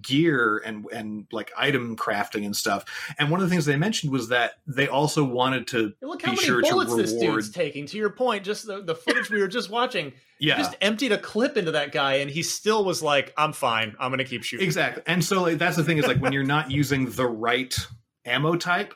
[0.00, 2.84] gear and and like item crafting and stuff.
[3.18, 6.30] And one of the things they mentioned was that they also wanted to Look how
[6.32, 7.84] be many sure bullets to this dude's taking.
[7.86, 10.56] To your point, just the, the footage we were just watching, Yeah.
[10.56, 13.94] just emptied a clip into that guy, and he still was like, "I'm fine.
[14.00, 15.02] I'm going to keep shooting." Exactly.
[15.06, 17.76] And so like, that's the thing is like when you're not using the right
[18.24, 18.94] ammo type,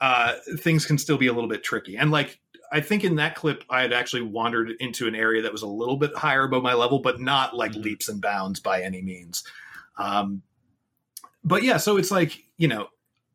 [0.00, 1.96] uh, things can still be a little bit tricky.
[1.96, 2.38] And like
[2.72, 5.68] I think in that clip, I had actually wandered into an area that was a
[5.68, 9.44] little bit higher above my level, but not like leaps and bounds by any means.
[9.98, 10.42] Um,
[11.44, 12.88] but yeah, so it's like you know,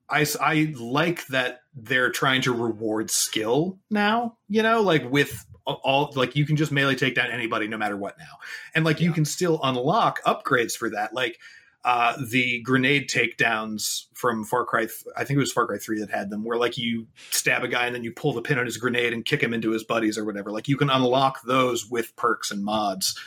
[0.10, 4.38] I I like that they're trying to reward skill now.
[4.50, 7.98] You know, like with all like you can just melee take down anybody no matter
[7.98, 8.38] what now,
[8.76, 11.40] and like you can still unlock upgrades for that, like.
[11.84, 16.00] Uh, the grenade takedowns from Far Cry, th- I think it was Far Cry 3
[16.02, 18.60] that had them, where like you stab a guy and then you pull the pin
[18.60, 20.52] on his grenade and kick him into his buddies or whatever.
[20.52, 23.18] Like you can unlock those with perks and mods.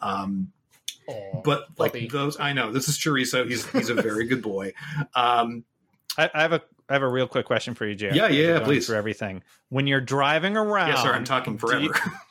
[0.00, 0.52] Um,
[1.44, 3.48] but like those, I know this is Chorizo.
[3.48, 4.72] He's he's a very good boy.
[5.14, 5.64] Um,
[6.18, 8.10] I, I have a I have a real quick question for you, Jay.
[8.12, 8.86] Yeah, yeah, please.
[8.86, 12.12] For everything, when you're driving around, Yes, sir, I'm talking do you- forever.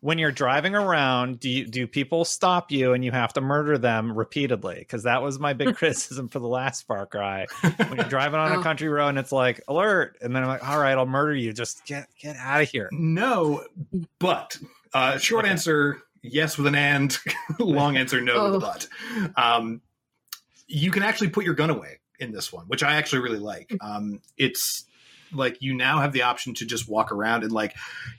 [0.00, 3.78] when you're driving around, do you do people stop you and you have to murder
[3.78, 4.76] them repeatedly?
[4.78, 7.46] Because that was my big criticism for the last Far Cry.
[7.62, 8.60] When you're driving on Oh.
[8.60, 11.34] a country road and it's like alert, and then I'm like, all right, I'll murder
[11.34, 11.52] you.
[11.52, 12.88] Just get get out of here.
[12.92, 13.64] no,
[14.18, 14.56] but
[14.94, 17.16] uh, short answer yes with an and,
[17.58, 18.72] long answer no with a Oh.
[18.72, 18.88] but.
[19.36, 19.80] Um,
[20.66, 23.74] you can actually put your gun away in this one, which I actually really like.
[23.80, 24.84] Um, it's
[25.32, 27.74] like you now have the option to just walk around and like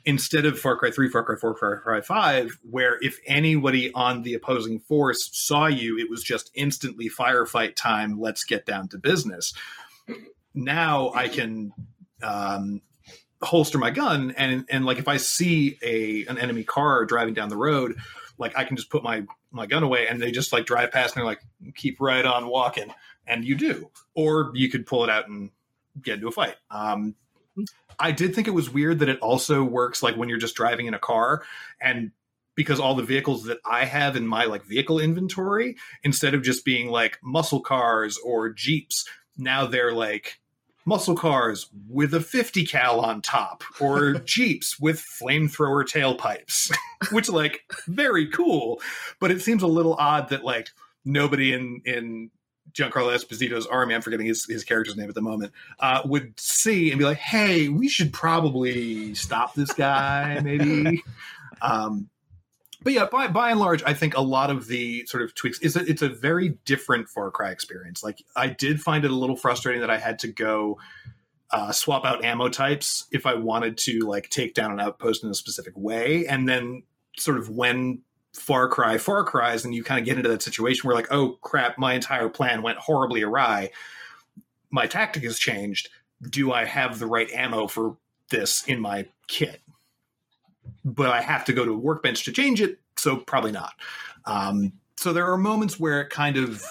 [0.06, 4.24] instead of Far Cry 3, Far Cry 4, Far Cry 5, where if anybody on
[4.24, 8.98] the opposing force saw you, it was just instantly firefight time, let's get down to
[8.98, 9.54] business.
[10.54, 11.72] now I can
[12.22, 12.82] um,
[13.42, 17.50] holster my gun and and like if I see a an enemy car driving down
[17.50, 17.96] the road,
[18.38, 21.16] like I can just put my my gun away and they just like drive past
[21.16, 21.42] and they're like
[21.76, 22.94] keep right on walking
[23.26, 25.52] and you do or you could pull it out and
[26.02, 26.56] get into a fight.
[26.72, 27.16] Um,
[28.00, 30.88] I did think it was weird that it also works like when you're just driving
[30.88, 31.44] in a car
[31.82, 32.12] and
[32.56, 36.66] because all the vehicles that I have in my like vehicle inventory instead of just
[36.66, 39.06] being like muscle cars or jeeps
[39.38, 40.40] now they're like
[40.86, 46.74] muscle cars with a 50 cal on top or jeeps with flamethrower tailpipes
[47.12, 48.82] which like very cool
[49.20, 50.70] but it seems a little odd that like
[51.06, 52.32] nobody in in
[52.80, 56.92] Giancarlo Esposito's army, I'm forgetting his, his character's name at the moment, uh, would see
[56.92, 61.04] and be like, hey, we should probably stop this guy, maybe.
[61.62, 62.10] um,
[62.82, 65.60] but yeah, by, by and large, I think a lot of the sort of tweaks
[65.60, 68.04] is it's a very different Far Cry experience.
[68.04, 70.80] Like I did find it a little frustrating that I had to go
[71.52, 75.30] uh, swap out ammo types if I wanted to like take down an outpost in
[75.30, 76.84] a specific way, and then
[77.18, 78.02] sort of when
[78.40, 81.38] Far Cry, Far Cries, and you kind of get into that situation where like, oh
[81.42, 83.70] crap, my entire plan went horribly awry.
[84.72, 85.90] My tactic has changed.
[86.30, 87.98] Do I have the right ammo for
[88.30, 89.62] this in my kit?
[90.86, 93.74] But I have to go to a workbench to change it, so probably not.
[94.26, 96.64] Um, so there are moments where it kind of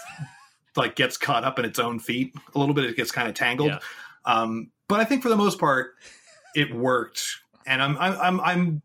[0.77, 2.85] like gets caught up in its own feet a little bit.
[2.85, 3.71] It gets kind of tangled.
[3.71, 3.79] Yeah.
[4.25, 5.95] Um, but I think for the most part,
[6.55, 7.23] it worked.
[7.67, 8.83] And I'm I'm I'm, I'm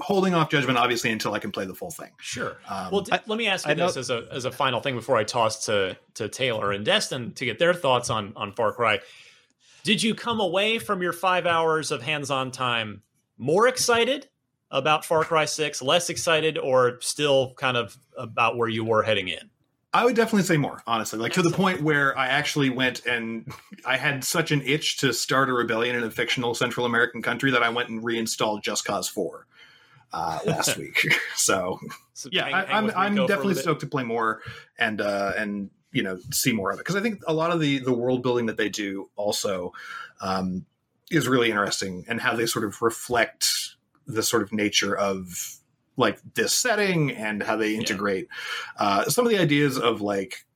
[0.00, 2.10] holding off judgment obviously until I can play the full thing.
[2.20, 2.56] Sure.
[2.68, 4.80] Um, well, d- let me ask you I know- this as a as a final
[4.80, 8.52] thing before I toss to to Taylor and Destin to get their thoughts on on
[8.52, 9.00] Far Cry.
[9.84, 13.02] Did you come away from your five hours of hands-on time
[13.38, 14.28] more excited
[14.70, 19.28] about Far Cry Six, less excited, or still kind of about where you were heading
[19.28, 19.50] in?
[19.94, 21.18] I would definitely say more, honestly.
[21.18, 23.52] Like to the point where I actually went and
[23.84, 27.50] I had such an itch to start a rebellion in a fictional Central American country
[27.50, 29.46] that I went and reinstalled Just Cause Four
[30.12, 31.06] uh, last week.
[31.34, 31.80] So,
[32.30, 34.42] yeah, hang- I, hang I'm I'm Rico for definitely stoked to play more
[34.78, 37.58] and uh, and you know see more of it because I think a lot of
[37.58, 39.72] the the world building that they do also
[40.20, 40.64] um,
[41.10, 43.74] is really interesting and how they sort of reflect
[44.06, 45.56] the sort of nature of
[45.96, 48.28] like this setting and how they integrate
[48.78, 50.46] uh, some of the ideas of like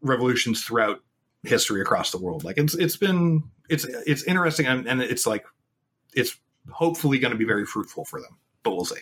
[0.00, 1.00] revolutions throughout
[1.42, 2.44] history across the world.
[2.44, 5.44] Like it's it's been it's it's interesting and, and it's like
[6.14, 6.36] it's
[6.70, 9.00] hopefully going to be very fruitful for them, but we'll see.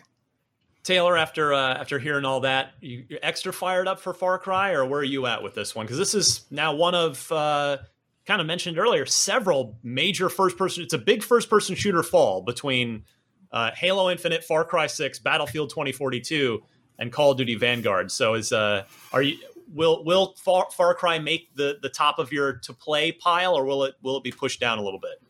[0.83, 4.73] Taylor, after uh, after hearing all that, you, you're extra fired up for Far Cry,
[4.73, 5.87] or where are you at with this one?
[5.87, 7.79] Because this is now one of uh,
[8.27, 10.83] kind of mentioned earlier several major first person.
[10.83, 13.05] It's a big first person shooter fall between
[13.53, 16.63] uh, Halo Infinite, Far Cry Six, Battlefield 2042,
[16.99, 18.11] and Call of Duty Vanguard.
[18.11, 19.39] So is uh, are you
[19.73, 23.65] will will Far, Far Cry make the the top of your to play pile, or
[23.65, 25.21] will it will it be pushed down a little bit?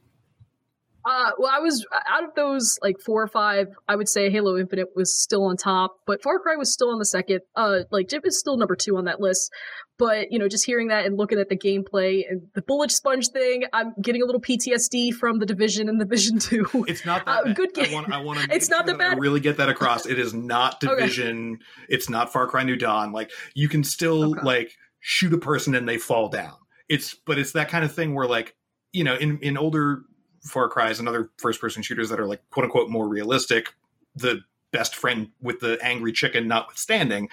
[1.04, 3.68] Uh, well, I was out of those like four or five.
[3.88, 6.98] I would say Halo Infinite was still on top, but Far Cry was still on
[6.98, 7.40] the second.
[7.56, 9.50] Uh, like Jip is still number two on that list.
[9.98, 13.28] But you know, just hearing that and looking at the gameplay and the bullet sponge
[13.28, 16.66] thing, I'm getting a little PTSD from the Division and the Division Two.
[16.88, 17.90] It's not that uh, good game.
[17.90, 19.18] I want, I want to it's not that I bad.
[19.20, 20.06] really get that across.
[20.06, 20.94] It is not Okay.
[20.94, 21.58] Division.
[21.88, 23.12] It's not Far Cry New Dawn.
[23.12, 26.54] Like you can still like shoot a person and they fall down.
[26.88, 28.54] It's but it's that kind of thing where like
[28.92, 30.02] you know in in older
[30.42, 33.74] Far Cries and other first person shooters that are like quote unquote more realistic,
[34.14, 34.40] the
[34.72, 37.28] best friend with the angry chicken notwithstanding,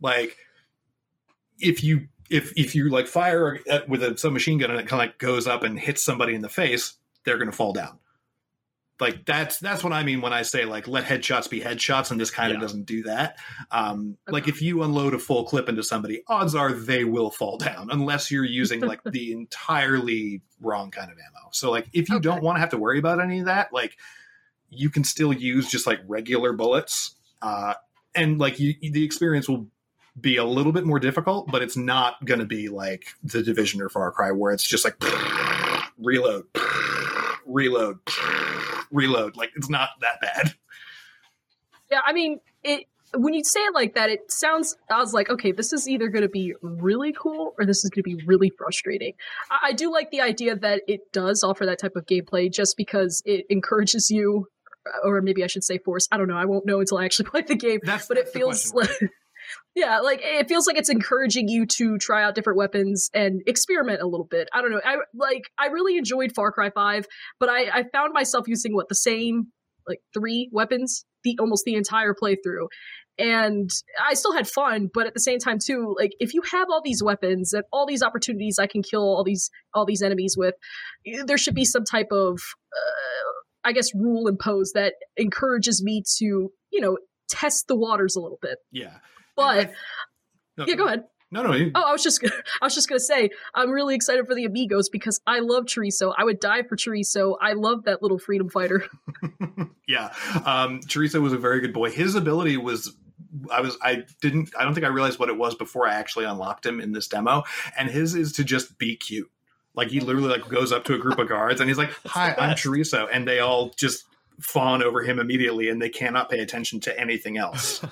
[0.00, 0.36] like
[1.58, 5.08] if you if if you like fire with a submachine gun and it kind of
[5.08, 6.94] like goes up and hits somebody in the face,
[7.24, 7.98] they're going to fall down.
[9.00, 12.20] Like that's that's what I mean when I say like let headshots be headshots, and
[12.20, 13.38] this kind of doesn't do that.
[13.70, 17.56] Um, Like if you unload a full clip into somebody, odds are they will fall
[17.56, 21.48] down unless you're using like the entirely wrong kind of ammo.
[21.52, 23.96] So like if you don't want to have to worry about any of that, like
[24.68, 27.74] you can still use just like regular bullets, uh,
[28.14, 29.66] and like you, the experience will
[30.20, 33.80] be a little bit more difficult, but it's not going to be like the Division
[33.80, 34.96] or Far Cry where it's just like
[35.98, 36.44] reload,
[37.46, 37.98] reload,
[38.90, 39.36] reload.
[39.36, 40.54] Like it's not that bad.
[41.90, 44.76] Yeah, I mean, it when you say it like that, it sounds.
[44.90, 47.90] I was like, okay, this is either going to be really cool or this is
[47.90, 49.14] going to be really frustrating.
[49.50, 52.76] I, I do like the idea that it does offer that type of gameplay, just
[52.76, 54.46] because it encourages you,
[55.04, 56.08] or maybe I should say force.
[56.12, 56.36] I don't know.
[56.36, 57.80] I won't know until I actually play the game.
[57.84, 58.90] but it feels like.
[59.74, 64.00] Yeah, like it feels like it's encouraging you to try out different weapons and experiment
[64.02, 64.48] a little bit.
[64.52, 64.80] I don't know.
[64.84, 67.06] I like I really enjoyed Far Cry 5,
[67.38, 69.48] but I, I found myself using what the same
[69.86, 72.68] like three weapons the almost the entire playthrough.
[73.18, 73.68] And
[74.02, 76.80] I still had fun, but at the same time too, like if you have all
[76.82, 80.54] these weapons and all these opportunities I can kill all these all these enemies with,
[81.26, 82.40] there should be some type of
[82.72, 83.30] uh,
[83.64, 86.96] I guess rule imposed that encourages me to, you know,
[87.28, 88.58] test the waters a little bit.
[88.72, 88.98] Yeah.
[89.36, 89.72] But
[90.56, 91.04] No, yeah, go ahead.
[91.32, 91.52] No, no.
[91.54, 92.24] you- Oh, I was just
[92.60, 96.12] I was just gonna say I'm really excited for the amigos because I love Chorizo.
[96.16, 97.36] I would die for Chorizo.
[97.40, 98.84] I love that little freedom fighter.
[99.86, 100.12] Yeah.
[100.44, 101.90] Um, Chorizo was a very good boy.
[101.90, 102.94] His ability was.
[103.50, 106.24] I was I didn't I don't think I realized what it was before I actually
[106.24, 107.42] unlocked him in this demo.
[107.78, 109.28] And his is to just be cute.
[109.74, 112.34] Like he literally like goes up to a group of guards and he's like, "Hi,
[112.38, 114.04] I'm Chorizo," and they all just
[114.40, 117.84] fawn over him immediately, and they cannot pay attention to anything else.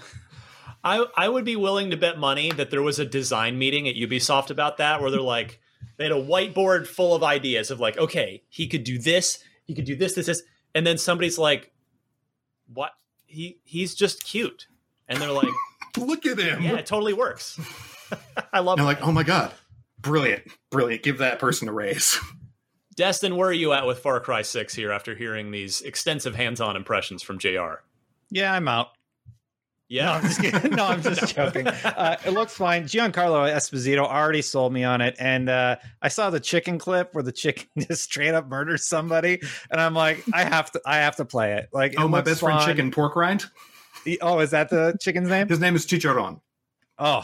[0.88, 3.94] I I would be willing to bet money that there was a design meeting at
[3.94, 5.60] Ubisoft about that where they're like
[5.96, 9.74] they had a whiteboard full of ideas of like, okay, he could do this, he
[9.74, 10.42] could do this, this, this,
[10.74, 11.72] and then somebody's like,
[12.72, 12.92] what?
[13.26, 14.66] He he's just cute,
[15.08, 15.52] and they're like,
[15.98, 16.62] look at him.
[16.62, 17.60] Yeah, it totally works.
[18.52, 18.78] I love.
[18.78, 19.52] And they're like, "Oh my god,
[20.00, 21.02] brilliant, brilliant!
[21.02, 22.18] Give that person a raise."
[22.96, 26.74] Destin, where are you at with Far Cry Six here after hearing these extensive hands-on
[26.74, 27.82] impressions from Jr.
[28.30, 28.88] Yeah, I'm out.
[29.90, 30.70] Yeah, No, I'm just kidding.
[30.72, 31.66] No, I'm just joking.
[31.66, 32.84] Uh, it looks fine.
[32.84, 37.24] Giancarlo Esposito already sold me on it, and uh, I saw the chicken clip where
[37.24, 39.40] the chicken just straight up murders somebody,
[39.70, 41.68] and I'm like, I have to, I have to play it.
[41.72, 42.60] Like, it oh, my looks best friend.
[42.64, 43.46] Chicken Pork Rind.
[44.20, 45.48] Oh, is that the chicken's name?
[45.48, 46.40] His name is Chicharron.
[46.98, 47.22] Oh,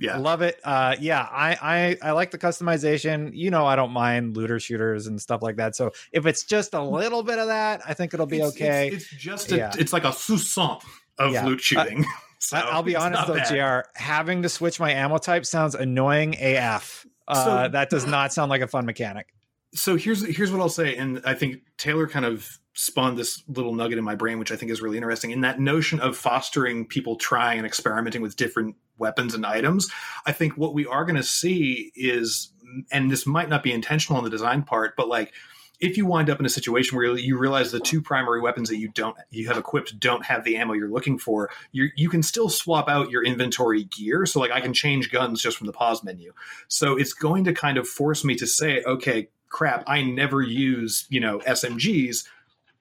[0.00, 0.58] yeah, love it.
[0.64, 3.30] Uh, yeah, I, I I like the customization.
[3.34, 5.76] You know, I don't mind looter shooters and stuff like that.
[5.76, 8.88] So if it's just a little bit of that, I think it'll be It's- okay.
[8.88, 9.72] It's, it's just a, Yeah.
[9.78, 10.80] it's like a sousson
[11.20, 11.44] of Yeah.
[11.46, 12.04] loot shooting.
[12.42, 13.84] So I, will be honest though, bad.
[13.84, 13.88] Gr.
[14.00, 17.06] Having to switch my ammo type sounds annoying AF.
[17.28, 19.26] Uh, So- that does not sound like a fun mechanic.
[19.74, 23.74] so here's here's what I'll say, and I think Taylor kind of spawned this little
[23.74, 25.32] nugget in my brain, which I think is really interesting.
[25.32, 29.90] In that notion of fostering people trying and experimenting with different weapons and items,
[30.24, 32.52] I think what we are going to see is,
[32.90, 35.34] and this might not be intentional on the design part, but like
[35.80, 38.76] if you wind up in a situation where you realize the two primary weapons that
[38.76, 42.22] you don't you have equipped don't have the ammo you're looking for you you can
[42.22, 44.26] still swap out your inventory gear.
[44.26, 46.32] So like i can change guns just from the pause menu.
[46.68, 51.06] So it's going to kind of force me to say okay crap i never use
[51.08, 52.24] you know smgs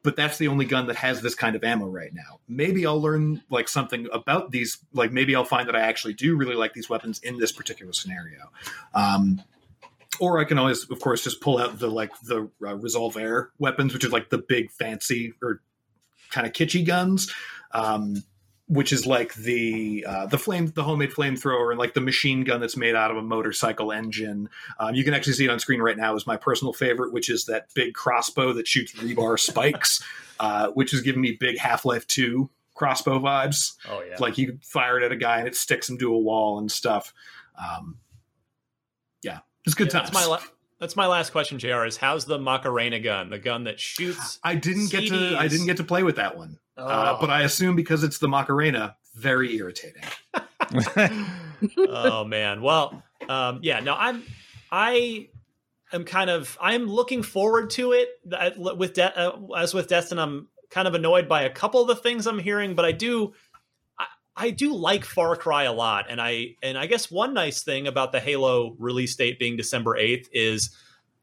[0.01, 2.39] but that's the only gun that has this kind of ammo right now.
[2.47, 6.35] Maybe i'll learn like something about these like maybe i'll find that i actually do
[6.35, 8.51] really like these weapons in this particular scenario.
[8.93, 9.41] Um
[10.19, 13.93] or I can always, of course, just pull out the like the uh, Resolver weapons,
[13.93, 15.61] which is like the big fancy or
[16.29, 17.33] kind of kitschy guns,
[17.71, 18.23] um,
[18.67, 22.61] which is like the uh, the flame, the homemade flamethrower, and like the machine gun
[22.61, 24.49] that's made out of a motorcycle engine.
[24.79, 26.15] Um, you can actually see it on screen right now.
[26.15, 30.03] Is my personal favorite, which is that big crossbow that shoots rebar spikes,
[30.39, 33.73] uh, which is giving me big Half Life Two crossbow vibes.
[33.89, 34.15] Oh yeah.
[34.19, 36.71] Like you fire it at a guy and it sticks him to a wall and
[36.71, 37.13] stuff.
[37.57, 37.97] Um,
[39.65, 40.11] it's good Yeah, times.
[40.11, 40.41] That's my la-
[40.79, 41.85] that's my last question, Jr.
[41.85, 44.39] Is how's the Macarena gun, the gun that shoots?
[44.43, 47.21] I didn't get to I didn't get to play with that one, uh, Oh.
[47.21, 50.03] but I assume because it's the Macarena, very irritating.
[51.77, 52.61] oh man.
[52.61, 53.79] Well, um, yeah.
[53.79, 54.23] No, I'm.
[54.71, 55.29] I
[55.91, 56.57] am kind of.
[56.61, 58.09] I'm looking forward to it.
[58.31, 61.87] I- With De- uh, as with Destin, I'm kind of annoyed by a couple of
[61.87, 63.33] the things I'm hearing, but I do.
[64.35, 67.87] I, do like Far Cry a lot, and I and I guess one nice thing
[67.87, 70.75] about the Halo release date being December eighth is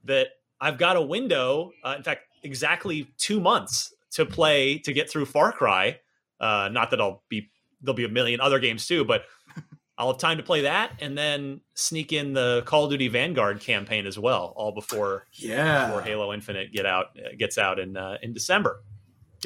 [0.05, 0.29] that
[0.61, 1.73] I've got a window.
[1.85, 5.99] Uh, in fact, exactly two months to play to get through Far Cry.
[6.41, 7.51] Uh, not that I'll be
[7.83, 9.25] there'll be a million other games too, but
[9.99, 13.61] I'll have time to play that and then sneak in the Call of Duty Vanguard
[13.61, 15.87] campaign as well, all before Yeah.
[15.87, 17.07] before Halo Infinite get out
[17.39, 18.83] gets out in uh, in December.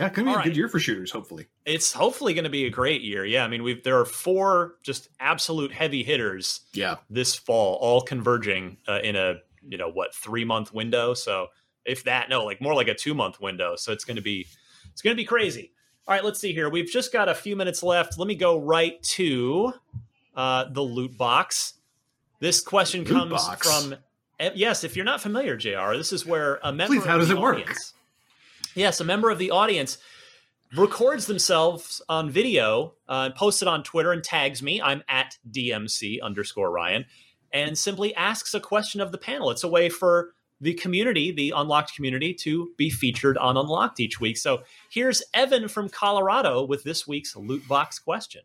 [0.01, 0.45] Yeah, it could be All a right.
[0.47, 1.47] good year for shooters, hopefully.
[1.67, 3.23] It's hopefully going to be a great year.
[3.27, 6.61] Yeah, I mean we've there are four just absolute heavy hitters.
[6.73, 6.97] Yeah.
[7.11, 9.35] this fall, all converging uh, in a
[9.69, 11.13] you know what three month window.
[11.13, 11.49] So
[11.85, 13.77] if that no, like more like a two month window.
[13.77, 14.47] So it's going to be
[14.91, 15.73] it's going to be crazy.
[16.09, 16.71] All right, let's see here.
[16.71, 18.19] We've just got a few minutes left.
[18.19, 19.75] Let me go right to
[20.35, 21.75] uh, the loot box.
[22.41, 23.69] This question Loot comes box?
[23.71, 23.97] from
[24.39, 24.83] eh, yes.
[24.83, 26.95] If you're not familiar, Jr., this is where a member.
[26.95, 27.71] Please, how of does the it work?
[28.75, 29.99] Yes, a member of the audience
[30.77, 34.81] records themselves on video uh, and posts it on Twitter and tags me.
[34.81, 37.07] I'm at DMC underscore Ryan
[37.53, 39.51] and simply asks a question of the panel.
[39.51, 44.21] It's a way for the community, the Unlocked community, to be featured on Unlocked each
[44.21, 44.37] week.
[44.37, 48.43] So here's Evan from Colorado with this week's loot box question.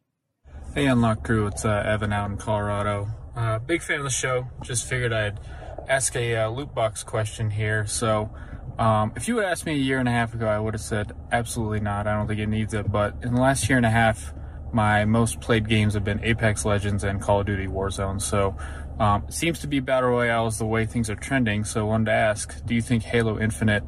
[0.74, 3.08] Hey, Unlock crew, it's uh, Evan out in Colorado.
[3.36, 4.48] Uh, big fan of the show.
[4.64, 5.40] Just figured I'd
[5.88, 7.86] ask a uh, loot box question here.
[7.86, 8.30] So,
[8.78, 10.82] Um, if you would ask me a year and a half ago, I would have
[10.82, 12.08] said absolutely not.
[12.08, 12.92] I don't think it needs it.
[12.92, 14.34] But in the last year and a half,
[14.74, 18.22] my most played games have been Apex Legends and Call of Duty Warzone.
[18.22, 18.56] So
[19.00, 21.64] um, it seems to be Battle Royale is the way things are trending.
[21.64, 23.84] So I wanted to ask, do you think Halo Infinite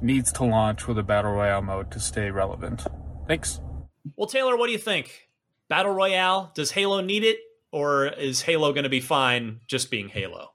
[0.00, 2.86] needs to launch with a Battle Royale mode to stay relevant?
[3.28, 3.60] Thanks.
[4.16, 5.28] Well, Taylor, what do you think?
[5.68, 7.38] Battle Royale, does Halo need it?
[7.72, 10.52] Or is Halo going to be fine just being Halo?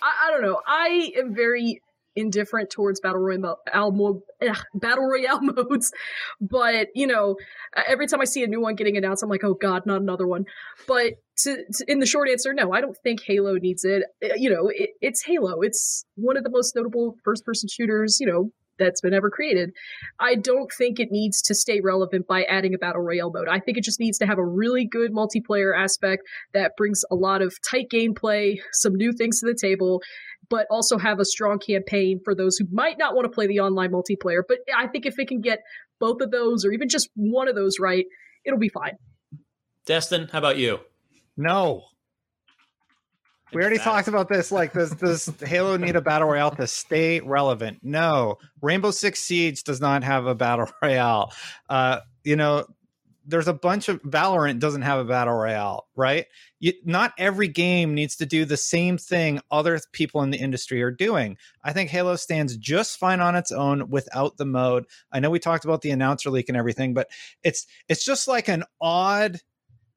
[0.00, 0.60] I, I don't know.
[0.66, 1.82] I am very
[2.16, 5.92] indifferent towards battle royale mo- ugh, battle royale modes.
[6.40, 7.36] But you know
[7.86, 10.26] every time i see a new one getting announced i'm like oh god not another
[10.26, 10.44] one.
[10.86, 14.04] But to, to in the short answer no i don't think halo needs it.
[14.20, 15.60] You know it, it's halo.
[15.60, 19.72] It's one of the most notable first person shooters you know that's been ever created.
[20.18, 23.48] I don't think it needs to stay relevant by adding a battle royale mode.
[23.48, 26.22] I think it just needs to have a really good multiplayer aspect
[26.52, 30.02] that brings a lot of tight gameplay, some new things to the table,
[30.50, 33.60] but also have a strong campaign for those who might not want to play the
[33.60, 34.42] online multiplayer.
[34.46, 35.60] But I think if it can get
[36.00, 38.04] both of those or even just one of those right,
[38.44, 38.96] it'll be fine.
[39.86, 40.80] Destin, how about you?
[41.36, 41.84] No.
[43.52, 44.50] We already talked about this.
[44.50, 47.78] Like, does does Halo need a battle royale to stay relevant?
[47.82, 48.38] No.
[48.62, 51.32] Rainbow Six Siege does not have a battle royale.
[51.68, 52.66] Uh, you know,
[53.26, 56.26] there's a bunch of Valorant doesn't have a battle royale, right?
[56.60, 60.82] You, not every game needs to do the same thing other people in the industry
[60.82, 61.36] are doing.
[61.62, 64.84] I think Halo stands just fine on its own without the mode.
[65.10, 67.08] I know we talked about the announcer leak and everything, but
[67.42, 69.40] it's it's just like an odd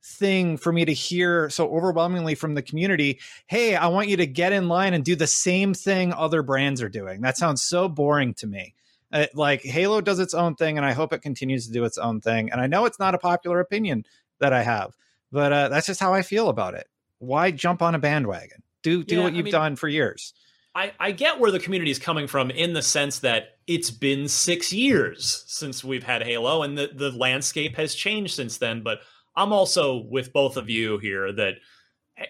[0.03, 4.25] thing for me to hear so overwhelmingly from the community hey i want you to
[4.25, 7.21] get in line and do the same thing other brands are doing.
[7.21, 8.73] That sounds so boring to me.
[9.11, 11.97] Uh, like halo does its own thing and i hope it continues to do its
[11.97, 14.05] own thing and i know it's not a popular opinion
[14.39, 14.95] that i have
[15.31, 16.87] but uh, that's just how i feel about it.
[17.19, 18.61] Why jump on a bandwagon?
[18.83, 20.33] Do do Yeah, what you've mean- done for years.
[20.75, 24.27] I, I get where the community is coming from in the sense that it's been
[24.27, 28.83] six years since we've had Halo and the, the landscape has changed since then.
[28.83, 28.99] But
[29.37, 31.55] I'm also with both of you here that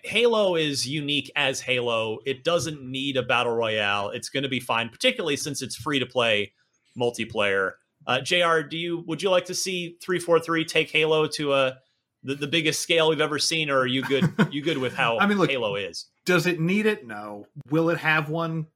[0.03, 2.19] Halo is unique as Halo.
[2.25, 4.09] It doesn't need a battle royale.
[4.09, 6.51] It's going to be fine, particularly since it's free to play
[6.99, 7.71] multiplayer.
[8.05, 11.53] Uh, Jr., do you would you like to see three four three take Halo to
[11.53, 11.77] a
[12.23, 15.17] the, the biggest scale we've ever seen, or are you good you good with how
[15.17, 16.07] I mean, look- Halo is?
[16.25, 17.07] Does it need it?
[17.07, 17.45] No.
[17.69, 18.67] Will it have one?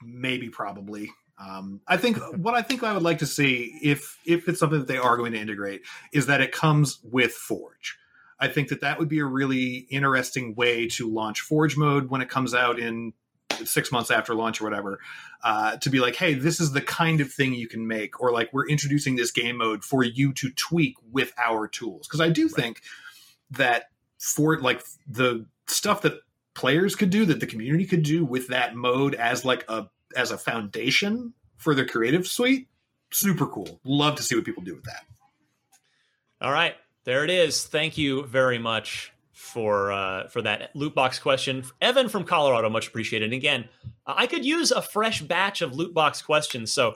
[0.00, 1.10] Maybe, probably.
[1.38, 4.78] Um, I think what I think I would like to see, if if it's something
[4.78, 5.82] that they are going to integrate,
[6.12, 7.96] is that it comes with Forge.
[8.40, 12.20] I think that that would be a really interesting way to launch Forge mode when
[12.20, 13.12] it comes out in
[13.64, 15.00] six months after launch or whatever.
[15.42, 18.32] Uh, to be like, hey, this is the kind of thing you can make, or
[18.32, 22.06] like we're introducing this game mode for you to tweak with our tools.
[22.06, 22.82] Because I do think
[23.50, 23.84] that
[24.18, 26.14] for like the stuff that
[26.54, 29.86] players could do that the community could do with that mode as like a
[30.16, 32.68] as a foundation for their creative suite
[33.10, 35.04] super cool love to see what people do with that
[36.40, 36.74] All right,
[37.04, 37.64] there it is.
[37.64, 42.68] Thank you very much for uh, for that loot box question, Evan from Colorado.
[42.68, 43.26] Much appreciated.
[43.26, 43.68] And again,
[44.06, 46.94] I could use a fresh batch of loot box questions, so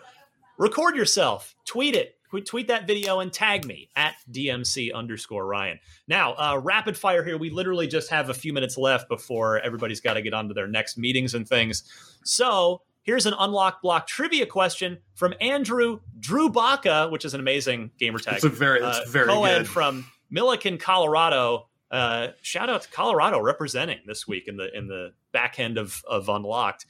[0.58, 5.78] record yourself, tweet it, Tweet- tweet that video, and tag me at DMC underscore Ryan.
[6.08, 7.36] Now, uh, rapid fire here.
[7.36, 10.54] We literally just have a few minutes left before everybody's got to get on to
[10.54, 11.84] their next meetings and things.
[12.24, 17.90] So here's an unlock block trivia question from Andrew Drew Baca, which is an amazing
[17.98, 18.34] gamer tag.
[18.36, 19.68] It's a very- that's very co-ed good.
[19.68, 21.68] from Milliken, Colorado.
[21.90, 26.02] Uh, shout out to Colorado representing this week in the in the back end of
[26.08, 26.86] of Unlocked.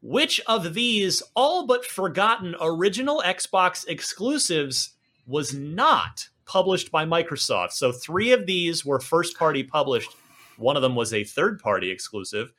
[0.00, 4.90] Which of these all but forgotten original Xbox exclusives
[5.26, 7.72] was not published by Microsoft?
[7.72, 10.10] So three of these were first party published.
[10.58, 12.52] One of them was a third party exclusive.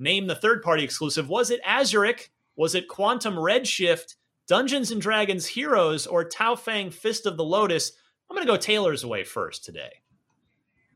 [0.00, 1.28] Name the third party exclusive.
[1.28, 2.30] Was it Azurik?
[2.56, 4.16] Was it Quantum Redshift,
[4.48, 7.92] Dungeons and Dragons Heroes, or Tao Feng Fist of the Lotus?
[8.28, 9.90] I'm going to go Taylor's way first today.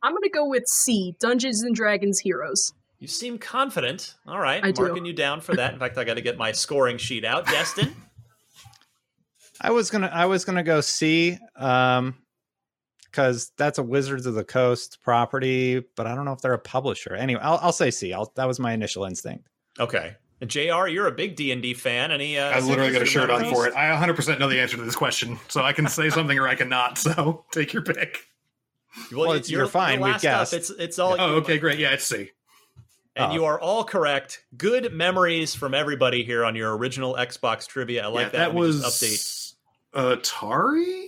[0.04, 2.74] I'm gonna go with C, Dungeons and Dragons Heroes.
[2.98, 4.14] You seem confident.
[4.26, 4.82] All right, I do.
[4.82, 5.72] marking you down for that.
[5.72, 7.46] In fact, I got to get my scoring sheet out.
[7.46, 7.96] Destin,
[9.62, 12.16] I was gonna I was gonna go C, um,
[13.14, 16.58] because that's a Wizards of the Coast property, but I don't know if they're a
[16.58, 17.14] publisher.
[17.14, 18.12] Anyway, I'll, I'll say C.
[18.12, 19.46] I'll, that was my initial instinct.
[19.78, 20.16] okay.
[20.40, 22.10] And Jr., you're a big D and D fan.
[22.10, 22.36] Any?
[22.36, 24.82] Uh, i literally got a shirt on for it i 100% know the answer to
[24.82, 28.26] this question so i can say something or i cannot so take your pick
[29.12, 30.52] Well, it's- you're fine, we last up.
[30.52, 31.16] It's it's all.
[31.18, 32.30] oh okay great yeah it's c
[33.16, 33.32] And Oh.
[33.32, 34.44] you are all correct.
[34.56, 38.02] Good memories from everybody here on your original Xbox trivia.
[38.02, 38.46] I like yeah, that.
[38.48, 39.56] Let me was just
[39.94, 40.18] update.
[40.20, 41.06] Atari.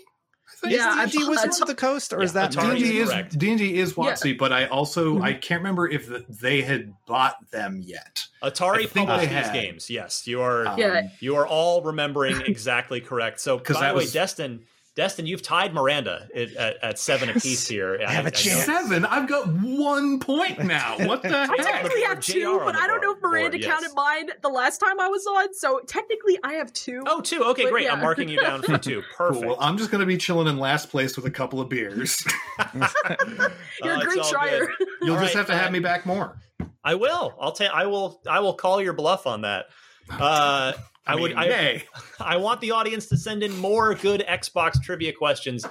[0.64, 3.12] Yeah, is D&D I- Wizards of the Coast, or is that Atari D&D is is
[3.14, 3.38] correct.
[3.38, 4.32] D&D is Yeah.
[4.38, 5.22] But I also Mhm.
[5.22, 8.24] I can't remember if they had bought them yet.
[8.42, 9.90] Atari think published these games.
[9.90, 10.66] Yes, you are.
[10.66, 11.08] Um, Yeah.
[11.20, 13.40] You are all remembering exactly correct.
[13.40, 14.60] So, by 'Cause the that way, was- Destin,
[14.96, 18.00] Destin, you've tied Miranda at, at, at seven apiece here.
[18.04, 18.64] I have a know- chance.
[18.64, 19.04] Seven.
[19.04, 20.96] I've got one point now.
[21.06, 21.50] What the heck?
[21.50, 23.68] I technically have two, on but I don't know if board, Miranda yes.
[23.68, 27.02] counted mine the last time I was on, so technically I have two.
[27.06, 27.44] Oh, two.
[27.44, 27.92] Okay, But great.
[27.92, 29.02] I'm marking you down for two.
[29.16, 29.28] Cool.
[29.28, 29.46] Perfect.
[29.46, 32.24] Well, I'm just going to be chilling in last place with a couple of beers.
[32.74, 34.60] You're Uh, a great all trier.
[34.66, 34.88] good.
[35.02, 36.38] You'll All just right, have to uh, have me back more.
[36.82, 37.34] I will.
[37.40, 37.70] I'll tell.
[37.74, 38.20] I will.
[38.28, 39.66] I will call your bluff on that.
[40.10, 40.72] Uh,
[41.06, 41.30] I, would.
[41.30, 41.84] mean, I, nay.
[42.20, 45.66] I want the audience to send in more good Xbox trivia questions.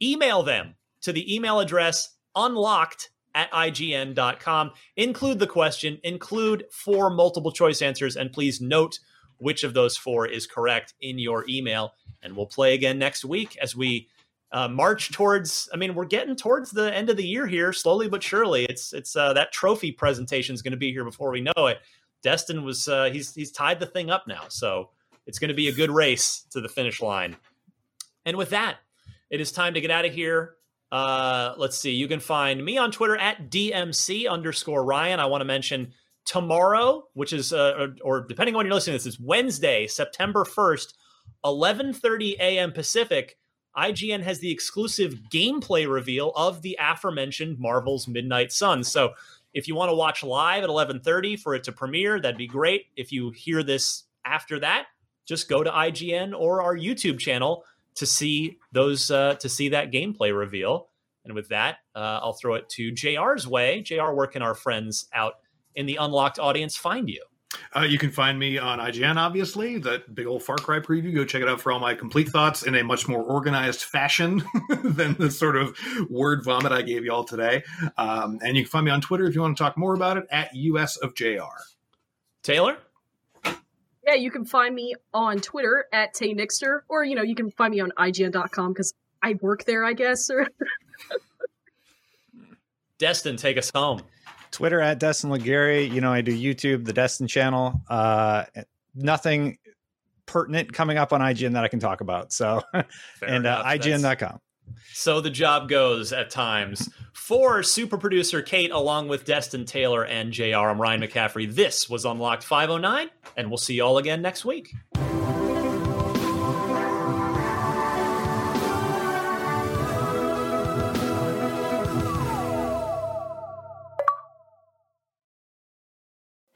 [0.00, 4.70] Email them to the email address unlocked at ign.com.
[4.96, 8.98] Include the question, include four multiple choice answers, and please note
[9.38, 11.92] which of those four is correct in your email.
[12.22, 14.08] And we'll play again next week as we
[14.52, 15.68] uh, march towards.
[15.72, 18.64] I mean, we're getting towards the end of the year here, slowly but surely.
[18.64, 21.78] It's it's uh, that trophy presentation is going to be here before we know it.
[22.22, 24.90] Destin was uh, he's he's tied the thing up now, so
[25.26, 27.36] it's going to be a good race to the finish line.
[28.24, 28.76] And with that,
[29.30, 30.54] it is time to get out of here.
[30.90, 31.92] Uh, let's see.
[31.92, 35.20] You can find me on Twitter at DMC underscore Ryan.
[35.20, 35.92] I want to mention
[36.24, 39.86] tomorrow, which is, uh, or, or depending on when you're listening to this, is Wednesday,
[39.86, 40.94] September 1st,
[41.44, 42.72] 11.30 a.m.
[42.72, 43.38] Pacific.
[43.76, 48.84] IGN has the exclusive gameplay reveal of the aforementioned Marvel's Midnight Sun.
[48.84, 49.12] So
[49.56, 52.88] if you want to watch live at 11:30 for it to premiere, that'd be great.
[52.94, 54.88] If you hear this after that,
[55.24, 57.64] just go to IGN or our YouTube channel
[57.94, 60.90] to see those uh, to see that gameplay reveal.
[61.24, 63.80] And with that, uh, I'll throw it to JR's way.
[63.80, 65.36] JR, where can our friends out
[65.74, 67.24] in the unlocked audience find you?
[67.74, 71.14] Uh, you can find me on IGN, obviously, that big old Far Cry preview.
[71.14, 74.42] Go check it out for all my complete thoughts in a much more organized fashion
[74.82, 75.76] than the sort of
[76.08, 77.62] word vomit I gave you all today.
[77.98, 80.16] Um, and you can find me on Twitter if you want to talk more about
[80.16, 81.42] it at US of JR.
[82.42, 82.78] Taylor?
[84.06, 87.50] Yeah, you can find me on Twitter at Tay Nixter, or you know, you can
[87.50, 90.30] find me on IGN.com because I work there, I guess.
[90.30, 90.46] Or
[92.98, 94.02] Destin, take us home.
[94.56, 95.92] Twitter at Destin Legarie.
[95.92, 97.78] You know, I do YouTube, the Destin channel.
[97.90, 98.44] Uh,
[98.94, 99.58] nothing
[100.24, 102.32] pertinent coming up on IGN that I can talk about.
[102.32, 102.62] So,
[103.22, 103.62] and uh.
[103.64, 104.40] IGN.com.
[104.94, 106.88] So the job goes at times.
[107.12, 111.52] For super producer Kate, along with Destin Taylor and JR, I'm Ryan McCaffrey.
[111.52, 114.72] This was Unlocked 509, and we'll see you all again next week.